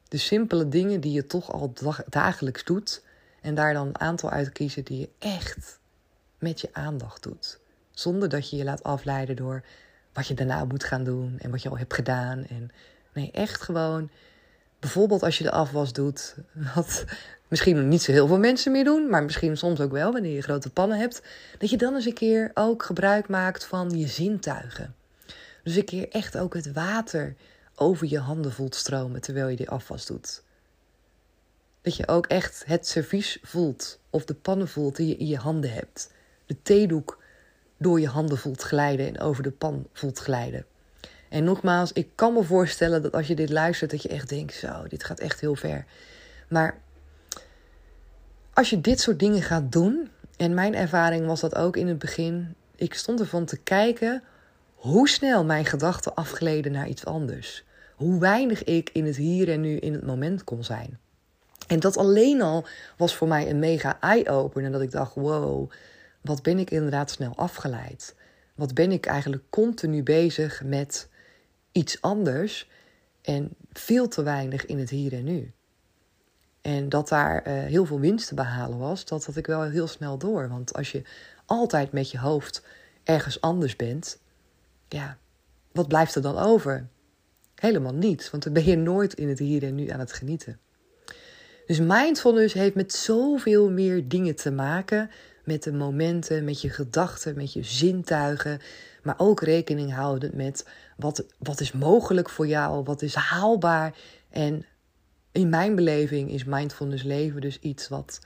De 0.08 0.18
simpele 0.18 0.68
dingen 0.68 1.02
die 1.02 1.12
je 1.12 1.28
toch 1.28 1.52
al 1.52 1.74
dagelijks 2.10 2.64
doet 2.64 3.04
en 3.42 3.56
daar 3.56 3.74
dan 3.74 3.88
een 3.88 4.00
aantal 4.00 4.30
uit 4.30 4.52
kiezen 4.52 4.84
die 4.84 5.00
je 5.00 5.10
echt 5.20 5.80
met 6.38 6.62
je 6.62 6.70
aandacht 6.72 7.24
doet. 7.24 7.60
Zonder 7.92 8.30
dat 8.30 8.50
je 8.50 8.56
je 8.58 8.64
laat 8.64 8.84
afleiden 8.84 9.36
door 9.36 9.64
wat 10.14 10.28
je 10.28 10.34
daarna 10.34 10.66
moet 10.66 10.84
gaan 10.84 11.04
doen 11.04 11.40
en 11.40 11.52
wat 11.52 11.62
je 11.62 11.70
al 11.70 11.78
hebt 11.78 11.94
gedaan. 11.94 12.46
En 12.46 12.72
nee, 13.14 13.32
echt 13.32 13.62
gewoon. 13.62 14.10
Bijvoorbeeld 14.80 15.24
als 15.24 15.38
je 15.38 15.44
de 15.44 15.52
afwas 15.52 15.94
doet, 15.94 16.36
wat 16.76 17.06
misschien 17.48 17.88
niet 17.88 18.02
zo 18.02 18.12
heel 18.12 18.28
veel 18.28 18.40
mensen 18.40 18.72
meer 18.72 18.84
doen, 18.84 19.10
maar 19.10 19.24
misschien 19.24 19.58
soms 19.58 19.80
ook 19.80 19.92
wel 19.92 20.12
wanneer 20.12 20.36
je 20.36 20.42
grote 20.42 20.70
pannen 20.70 20.98
hebt, 20.98 21.22
dat 21.58 21.70
je 21.70 21.78
dan 21.78 21.96
eens 21.96 22.06
een 22.06 22.14
keer 22.14 22.52
ook 22.54 22.84
gebruik 22.84 23.28
maakt 23.28 23.66
van 23.66 23.90
je 23.90 24.08
zintuigen. 24.08 24.96
Dus 25.64 25.76
een 25.76 25.86
keer 25.86 26.10
echt 26.10 26.38
ook 26.38 26.54
het 26.54 26.72
water 26.72 27.36
over 27.76 28.08
je 28.08 28.20
handen 28.20 28.52
voelt 28.52 28.76
stromen 28.76 29.22
terwijl 29.22 29.48
je 29.48 29.56
die 29.56 29.70
afwas 29.70 30.06
doet. 30.06 30.44
Dat 31.82 31.96
je 31.96 32.08
ook 32.08 32.26
echt 32.26 32.64
het 32.66 32.88
servies 32.88 33.40
voelt 33.44 34.00
of 34.10 34.26
de 34.26 34.34
pannen 34.34 34.68
voelt 34.68 34.96
die 34.96 35.08
je 35.08 35.18
in 35.18 35.28
je 35.28 35.38
handen 35.38 35.74
hebt. 35.74 36.12
De 36.46 36.62
theedoek 36.62 37.24
door 37.78 38.00
je 38.00 38.08
handen 38.08 38.38
voelt 38.38 38.62
glijden 38.62 39.08
en 39.08 39.20
over 39.20 39.44
de 39.44 39.52
pan 39.52 39.88
voelt 39.94 40.20
glijden. 40.20 40.66
En 41.30 41.44
nogmaals, 41.44 41.92
ik 41.92 42.10
kan 42.16 42.34
me 42.34 42.44
voorstellen 42.44 43.02
dat 43.02 43.14
als 43.14 43.28
je 43.28 43.36
dit 43.36 43.50
luistert, 43.50 43.92
dat 43.92 44.02
je 44.02 44.10
echt 44.10 44.30
denkt: 44.30 44.54
zo, 44.54 44.88
dit 44.88 45.04
gaat 45.04 45.20
echt 45.20 45.40
heel 45.40 45.56
ver. 45.56 45.86
Maar 46.48 46.82
als 48.54 48.70
je 48.70 48.82
dit 48.82 49.00
soort 49.00 49.20
dingen 49.20 49.42
gaat 49.42 49.72
doen, 49.72 50.10
en 50.38 50.54
mijn 50.54 50.76
ervaring 50.76 51.26
was 51.26 51.40
dat 51.40 51.56
ook 51.56 51.78
in 51.78 51.88
het 51.88 52.00
begin, 52.00 52.56
ik 52.76 52.94
stond 52.94 53.20
ervan 53.20 53.46
te 53.46 53.58
kijken 53.58 54.24
hoe 54.82 55.10
snel 55.10 55.46
mijn 55.46 55.66
gedachten 55.66 56.16
afgleden 56.16 56.72
naar 56.72 56.88
iets 56.88 57.06
anders. 57.06 57.64
Hoe 57.96 58.20
weinig 58.20 58.64
ik 58.64 58.90
in 58.94 59.06
het 59.06 59.16
hier 59.16 59.50
en 59.50 59.62
nu 59.62 59.78
in 59.78 59.94
het 59.94 60.06
moment 60.06 60.44
kon 60.44 60.64
zijn. 60.64 61.00
En 61.68 61.80
dat 61.80 61.98
alleen 61.98 62.42
al 62.42 62.66
was 62.98 63.16
voor 63.16 63.28
mij 63.28 63.50
een 63.50 63.60
mega 63.60 63.98
eye-opener. 64.00 64.72
Dat 64.72 64.82
ik 64.82 64.92
dacht: 64.92 65.16
wow, 65.16 65.72
wat 66.22 66.42
ben 66.42 66.60
ik 66.60 66.72
inderdaad 66.72 67.12
snel 67.12 67.36
afgeleid? 67.36 68.16
Wat 68.56 68.74
ben 68.74 68.92
ik 68.92 69.06
eigenlijk 69.06 69.44
continu 69.50 70.04
bezig 70.04 70.64
met 70.64 71.10
iets 71.72 72.02
anders 72.02 72.70
en 73.22 73.50
veel 73.74 74.08
te 74.08 74.24
weinig 74.24 74.66
in 74.66 74.80
het 74.80 74.90
hier 74.90 75.14
en 75.14 75.24
nu? 75.24 75.52
En 76.62 76.90
dat 76.90 77.10
daar 77.10 77.48
uh, 77.48 77.54
heel 77.54 77.86
veel 77.86 78.00
winst 78.00 78.28
te 78.28 78.36
behalen 78.36 78.78
was, 78.78 79.06
dat 79.06 79.26
had 79.26 79.36
ik 79.36 79.48
wel 79.48 79.62
heel 79.62 79.88
snel 79.88 80.18
door. 80.18 80.50
Want 80.50 80.74
als 80.74 80.92
je 80.92 81.02
altijd 81.46 81.92
met 81.92 82.12
je 82.12 82.20
hoofd 82.20 82.64
ergens 83.04 83.42
anders 83.42 83.76
bent, 83.76 84.20
ja, 84.94 85.18
wat 85.72 85.88
blijft 85.88 86.16
er 86.16 86.22
dan 86.22 86.38
over? 86.38 86.88
Helemaal 87.56 87.94
niets, 87.94 88.30
want 88.30 88.44
dan 88.44 88.54
ben 88.54 88.66
je 88.66 88.78
nooit 88.78 89.14
in 89.14 89.30
het 89.30 89.40
hier 89.40 89.64
en 89.64 89.76
nu 89.76 89.90
aan 89.90 90.00
het 90.00 90.14
genieten. 90.14 90.60
Dus 91.66 91.80
mindfulness 91.80 92.54
heeft 92.54 92.76
met 92.76 92.94
zoveel 92.94 93.70
meer 93.70 94.08
dingen 94.08 94.36
te 94.36 94.52
maken. 94.52 95.10
Met 95.44 95.64
de 95.64 95.74
momenten, 95.74 96.44
met 96.44 96.62
je 96.62 96.70
gedachten, 96.70 97.36
met 97.36 97.54
je 97.54 97.64
zintuigen. 97.64 98.60
Maar 99.04 99.16
ook 99.18 99.42
rekening 99.42 99.94
houden 99.94 100.32
met 100.34 100.68
wat, 100.98 101.26
wat 101.38 101.60
is 101.60 101.72
mogelijk 101.72 102.30
voor 102.30 102.48
jou, 102.48 102.84
wat 102.84 103.02
is 103.02 103.16
haalbaar. 103.16 103.96
En 104.30 104.66
in 105.32 105.50
mijn 105.50 105.76
beleving 105.76 106.32
is 106.32 106.44
mindfulness 106.44 107.04
leven 107.04 107.42
dus 107.42 107.60
iets 107.60 107.88
wat 107.88 108.20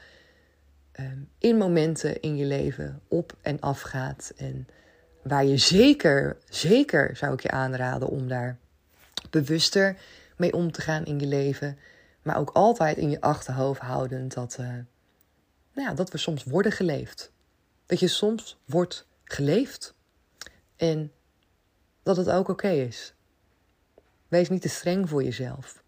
ehm, 0.91 1.19
in 1.37 1.57
momenten 1.57 2.21
in 2.21 2.37
je 2.37 2.45
leven 2.45 3.01
op 3.07 3.37
en 3.41 3.59
af 3.59 3.81
gaat. 3.81 4.33
En 4.35 4.67
waar 5.27 5.45
je 5.45 5.57
zeker, 5.57 6.37
zeker 6.49 7.15
zou 7.15 7.33
ik 7.33 7.39
je 7.39 7.51
aanraden 7.51 8.07
om 8.07 8.27
daar 8.27 8.57
bewuster 9.29 9.97
mee 10.37 10.53
om 10.53 10.71
te 10.71 10.81
gaan 10.81 11.05
in 11.05 11.19
je 11.19 11.27
leven. 11.27 11.77
Maar 12.21 12.37
ook 12.37 12.49
altijd 12.49 12.97
in 12.97 13.09
je 13.09 13.21
achterhoofd 13.21 13.81
houdend 13.81 14.33
dat, 14.33 14.57
uh, 14.59 14.67
nou 14.67 15.87
ja, 15.87 15.93
dat 15.93 16.11
we 16.11 16.17
soms 16.17 16.43
worden 16.43 16.71
geleefd. 16.71 17.31
Dat 17.85 17.99
je 17.99 18.07
soms 18.07 18.57
wordt 18.65 19.07
geleefd. 19.23 19.95
En 20.75 21.11
dat 22.03 22.17
het 22.17 22.29
ook 22.29 22.47
oké 22.47 22.69
is. 22.69 23.13
Wees 24.27 24.49
niet 24.49 24.61
te 24.61 24.69
streng 24.69 25.09
voor 25.09 25.23
jezelf. 25.23 25.83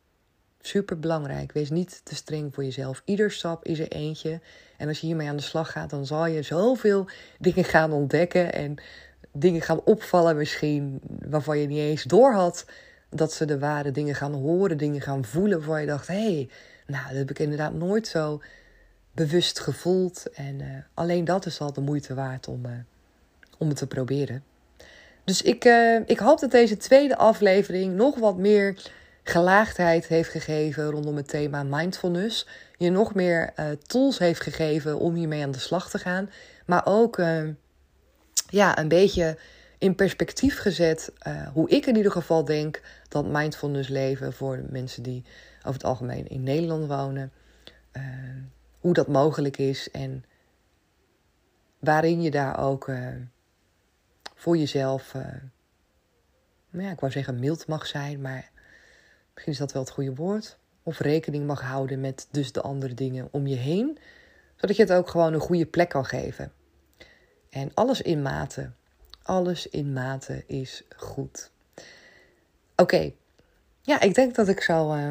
Super 0.61 0.99
belangrijk. 0.99 1.51
Wees 1.51 1.69
niet 1.69 2.01
te 2.03 2.15
streng 2.15 2.53
voor 2.53 2.63
jezelf. 2.63 3.01
Ieder 3.05 3.31
stap 3.31 3.65
is 3.65 3.79
er 3.79 3.91
eentje. 3.91 4.41
En 4.77 4.87
als 4.87 4.99
je 4.99 5.07
hiermee 5.07 5.29
aan 5.29 5.35
de 5.35 5.41
slag 5.41 5.71
gaat, 5.71 5.89
dan 5.89 6.05
zal 6.05 6.25
je 6.25 6.41
zoveel 6.41 7.07
dingen 7.39 7.63
gaan 7.63 7.91
ontdekken. 7.91 8.53
En 8.53 8.77
dingen 9.39 9.61
gaan 9.61 9.81
opvallen 9.83 10.37
misschien 10.37 11.01
waarvan 11.29 11.59
je 11.59 11.67
niet 11.67 11.77
eens 11.77 12.03
door 12.03 12.33
had 12.33 12.65
dat 13.09 13.33
ze 13.33 13.45
de 13.45 13.59
ware 13.59 13.91
dingen 13.91 14.15
gaan 14.15 14.33
horen, 14.33 14.77
dingen 14.77 15.01
gaan 15.01 15.25
voelen 15.25 15.57
waarvan 15.57 15.81
je 15.81 15.87
dacht: 15.87 16.07
hé, 16.07 16.13
hey, 16.13 16.49
nou, 16.87 17.07
dat 17.07 17.17
heb 17.17 17.29
ik 17.29 17.39
inderdaad 17.39 17.73
nooit 17.73 18.07
zo 18.07 18.41
bewust 19.11 19.59
gevoeld. 19.59 20.29
En 20.33 20.59
uh, 20.59 20.67
alleen 20.93 21.25
dat 21.25 21.45
is 21.45 21.59
al 21.59 21.73
de 21.73 21.81
moeite 21.81 22.13
waard 22.13 22.47
om, 22.47 22.65
uh, 22.65 22.71
om 23.57 23.67
het 23.67 23.77
te 23.77 23.87
proberen. 23.87 24.43
Dus 25.23 25.41
ik, 25.41 25.65
uh, 25.65 25.99
ik 26.05 26.19
hoop 26.19 26.39
dat 26.39 26.51
deze 26.51 26.77
tweede 26.77 27.17
aflevering 27.17 27.95
nog 27.95 28.15
wat 28.15 28.37
meer 28.37 28.91
gelaagdheid 29.23 30.07
heeft 30.07 30.29
gegeven 30.29 30.89
rondom 30.89 31.15
het 31.15 31.27
thema 31.27 31.63
mindfulness. 31.63 32.47
Je 32.77 32.89
nog 32.89 33.13
meer 33.13 33.53
tools 33.85 34.19
heeft 34.19 34.41
gegeven 34.41 34.99
om 34.99 35.15
hiermee 35.15 35.43
aan 35.43 35.51
de 35.51 35.59
slag 35.59 35.89
te 35.89 35.97
gaan. 35.97 36.29
Maar 36.65 36.85
ook 36.85 37.21
ja, 38.47 38.77
een 38.77 38.87
beetje 38.87 39.37
in 39.77 39.95
perspectief 39.95 40.59
gezet 40.59 41.11
uh, 41.27 41.47
hoe 41.47 41.69
ik 41.69 41.85
in 41.85 41.95
ieder 41.95 42.11
geval 42.11 42.45
denk 42.45 42.81
dat 43.07 43.25
mindfulness 43.25 43.89
leven 43.89 44.33
voor 44.33 44.63
mensen 44.69 45.03
die 45.03 45.23
over 45.59 45.73
het 45.73 45.83
algemeen 45.83 46.27
in 46.27 46.43
Nederland 46.43 46.87
wonen, 46.87 47.31
uh, 47.97 48.03
hoe 48.79 48.93
dat 48.93 49.07
mogelijk 49.07 49.57
is 49.57 49.91
en 49.91 50.25
waarin 51.79 52.21
je 52.21 52.31
daar 52.31 52.59
ook 52.59 52.87
uh, 52.87 53.07
voor 54.35 54.57
jezelf, 54.57 55.13
nou 56.69 56.85
ja, 56.85 56.91
ik 56.91 56.99
wou 56.99 57.11
zeggen 57.11 57.39
mild 57.39 57.67
mag 57.67 57.87
zijn, 57.87 58.21
maar 58.21 58.49
misschien 59.33 59.53
is 59.53 59.59
dat 59.59 59.71
wel 59.71 59.81
het 59.81 59.91
goede 59.91 60.15
woord. 60.15 60.57
Of 60.83 60.99
rekening 60.99 61.45
mag 61.45 61.61
houden 61.61 61.99
met 61.99 62.27
dus 62.31 62.51
de 62.51 62.61
andere 62.61 62.93
dingen 62.93 63.27
om 63.31 63.47
je 63.47 63.55
heen, 63.55 63.97
zodat 64.55 64.75
je 64.75 64.81
het 64.81 64.91
ook 64.91 65.09
gewoon 65.09 65.33
een 65.33 65.39
goede 65.39 65.65
plek 65.65 65.89
kan 65.89 66.05
geven. 66.05 66.51
En 67.57 67.71
alles 67.73 68.01
in 68.01 68.21
mate 68.21 68.69
alles 69.27 69.67
in 69.67 69.93
mate 69.93 70.43
is 70.47 70.83
goed. 70.95 71.51
Oké, 72.75 73.11
ja, 73.81 74.01
ik 74.01 74.13
denk 74.13 74.35
dat 74.35 74.47
ik 74.47 74.61
zo 74.61 74.93
uh, 74.93 75.09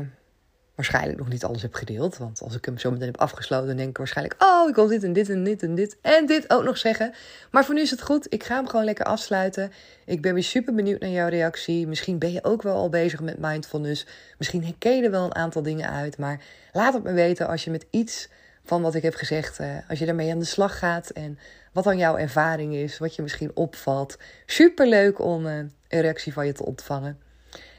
waarschijnlijk 0.75 1.19
nog 1.19 1.29
niet 1.29 1.45
alles 1.45 1.63
heb 1.63 1.75
gedeeld. 1.75 2.17
Want 2.17 2.41
als 2.41 2.55
ik 2.55 2.65
hem 2.65 2.79
zo 2.79 2.91
meteen 2.91 3.07
heb 3.07 3.17
afgesloten, 3.21 3.67
dan 3.67 3.77
denk 3.77 3.89
ik 3.89 3.97
waarschijnlijk: 3.97 4.43
Oh, 4.43 4.69
ik 4.69 4.75
wil 4.75 4.87
dit 4.87 5.03
en 5.03 5.13
dit 5.13 5.29
en 5.29 5.45
dit 5.45 5.63
en 5.63 5.75
dit 5.75 5.97
en 6.01 6.27
dit 6.27 6.51
ook 6.51 6.65
nog 6.65 6.79
zeggen. 6.79 7.13
Maar 7.51 7.65
voor 7.65 7.75
nu 7.75 7.81
is 7.81 7.91
het 7.91 8.03
goed. 8.03 8.33
Ik 8.33 8.45
ga 8.45 8.55
hem 8.55 8.69
gewoon 8.69 8.85
lekker 8.85 9.05
afsluiten. 9.05 9.73
Ik 10.05 10.23
ben 10.23 10.35
weer 10.35 10.43
super 10.43 10.75
benieuwd 10.75 11.01
naar 11.01 11.11
jouw 11.11 11.29
reactie. 11.29 11.87
Misschien 11.87 12.19
ben 12.19 12.33
je 12.33 12.45
ook 12.45 12.63
wel 12.63 12.75
al 12.75 12.89
bezig 12.89 13.21
met 13.21 13.39
mindfulness. 13.39 14.07
Misschien 14.39 14.65
herken 14.65 14.97
je 14.97 15.03
er 15.03 15.11
wel 15.11 15.25
een 15.25 15.35
aantal 15.35 15.63
dingen 15.63 15.91
uit. 15.91 16.19
Maar 16.19 16.41
laat 16.73 16.95
het 16.95 17.03
me 17.03 17.13
weten 17.13 17.49
als 17.49 17.65
je 17.65 17.71
met 17.71 17.87
iets 17.91 18.29
van 18.65 18.83
wat 18.83 18.95
ik 18.95 19.03
heb 19.03 19.15
gezegd, 19.15 19.61
uh, 19.61 19.67
als 19.89 19.99
je 19.99 20.07
daarmee 20.07 20.33
aan 20.33 20.39
de 20.39 20.45
slag 20.45 20.79
gaat. 20.79 21.11
En 21.11 21.39
wat 21.77 21.85
dan 21.85 21.99
jouw 21.99 22.17
ervaring 22.17 22.75
is, 22.75 22.99
wat 22.99 23.15
je 23.15 23.23
misschien 23.23 23.51
opvalt. 23.55 24.19
Super 24.47 24.87
leuk 24.87 25.21
om 25.21 25.47
uh, 25.47 25.57
een 25.89 26.01
reactie 26.01 26.33
van 26.33 26.47
je 26.47 26.53
te 26.53 26.65
ontvangen. 26.65 27.19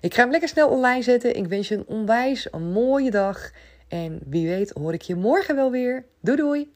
Ik 0.02 0.14
ga 0.14 0.22
hem 0.22 0.32
lekker 0.32 0.50
snel 0.50 0.70
online 0.70 1.02
zetten. 1.02 1.36
Ik 1.36 1.48
wens 1.48 1.68
je 1.68 1.76
een 1.76 1.88
onwijs 1.88 2.48
een 2.52 2.72
mooie 2.72 3.12
dag. 3.12 3.52
En 3.88 4.20
wie 4.26 4.48
weet 4.48 4.70
hoor 4.70 4.94
ik 4.94 5.02
je 5.02 5.16
morgen 5.16 5.56
wel 5.56 5.72
weer. 5.72 6.06
Doei 6.22 6.38
doei! 6.38 6.74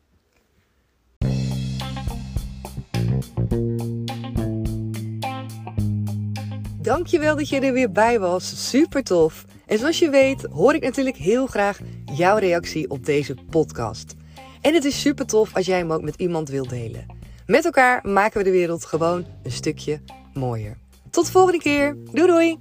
Dankjewel 6.81 7.35
dat 7.35 7.49
je 7.49 7.59
er 7.59 7.73
weer 7.73 7.91
bij 7.91 8.19
was. 8.19 8.69
Super 8.69 9.03
tof. 9.03 9.45
En 9.65 9.77
zoals 9.77 9.99
je 9.99 10.09
weet 10.09 10.41
hoor 10.41 10.73
ik 10.73 10.83
natuurlijk 10.83 11.17
heel 11.17 11.47
graag 11.47 11.79
jouw 12.13 12.37
reactie 12.37 12.89
op 12.89 13.05
deze 13.05 13.35
podcast. 13.49 14.15
En 14.61 14.73
het 14.73 14.85
is 14.85 15.01
super 15.01 15.25
tof 15.25 15.55
als 15.55 15.65
jij 15.65 15.77
hem 15.77 15.91
ook 15.91 16.01
met 16.01 16.15
iemand 16.15 16.49
wilt 16.49 16.69
delen. 16.69 17.05
Met 17.45 17.65
elkaar 17.65 18.07
maken 18.07 18.37
we 18.37 18.43
de 18.43 18.51
wereld 18.51 18.85
gewoon 18.85 19.25
een 19.43 19.51
stukje 19.51 20.01
mooier. 20.33 20.77
Tot 21.09 21.25
de 21.25 21.31
volgende 21.31 21.59
keer. 21.59 21.97
Doei 22.11 22.27
doei! 22.27 22.59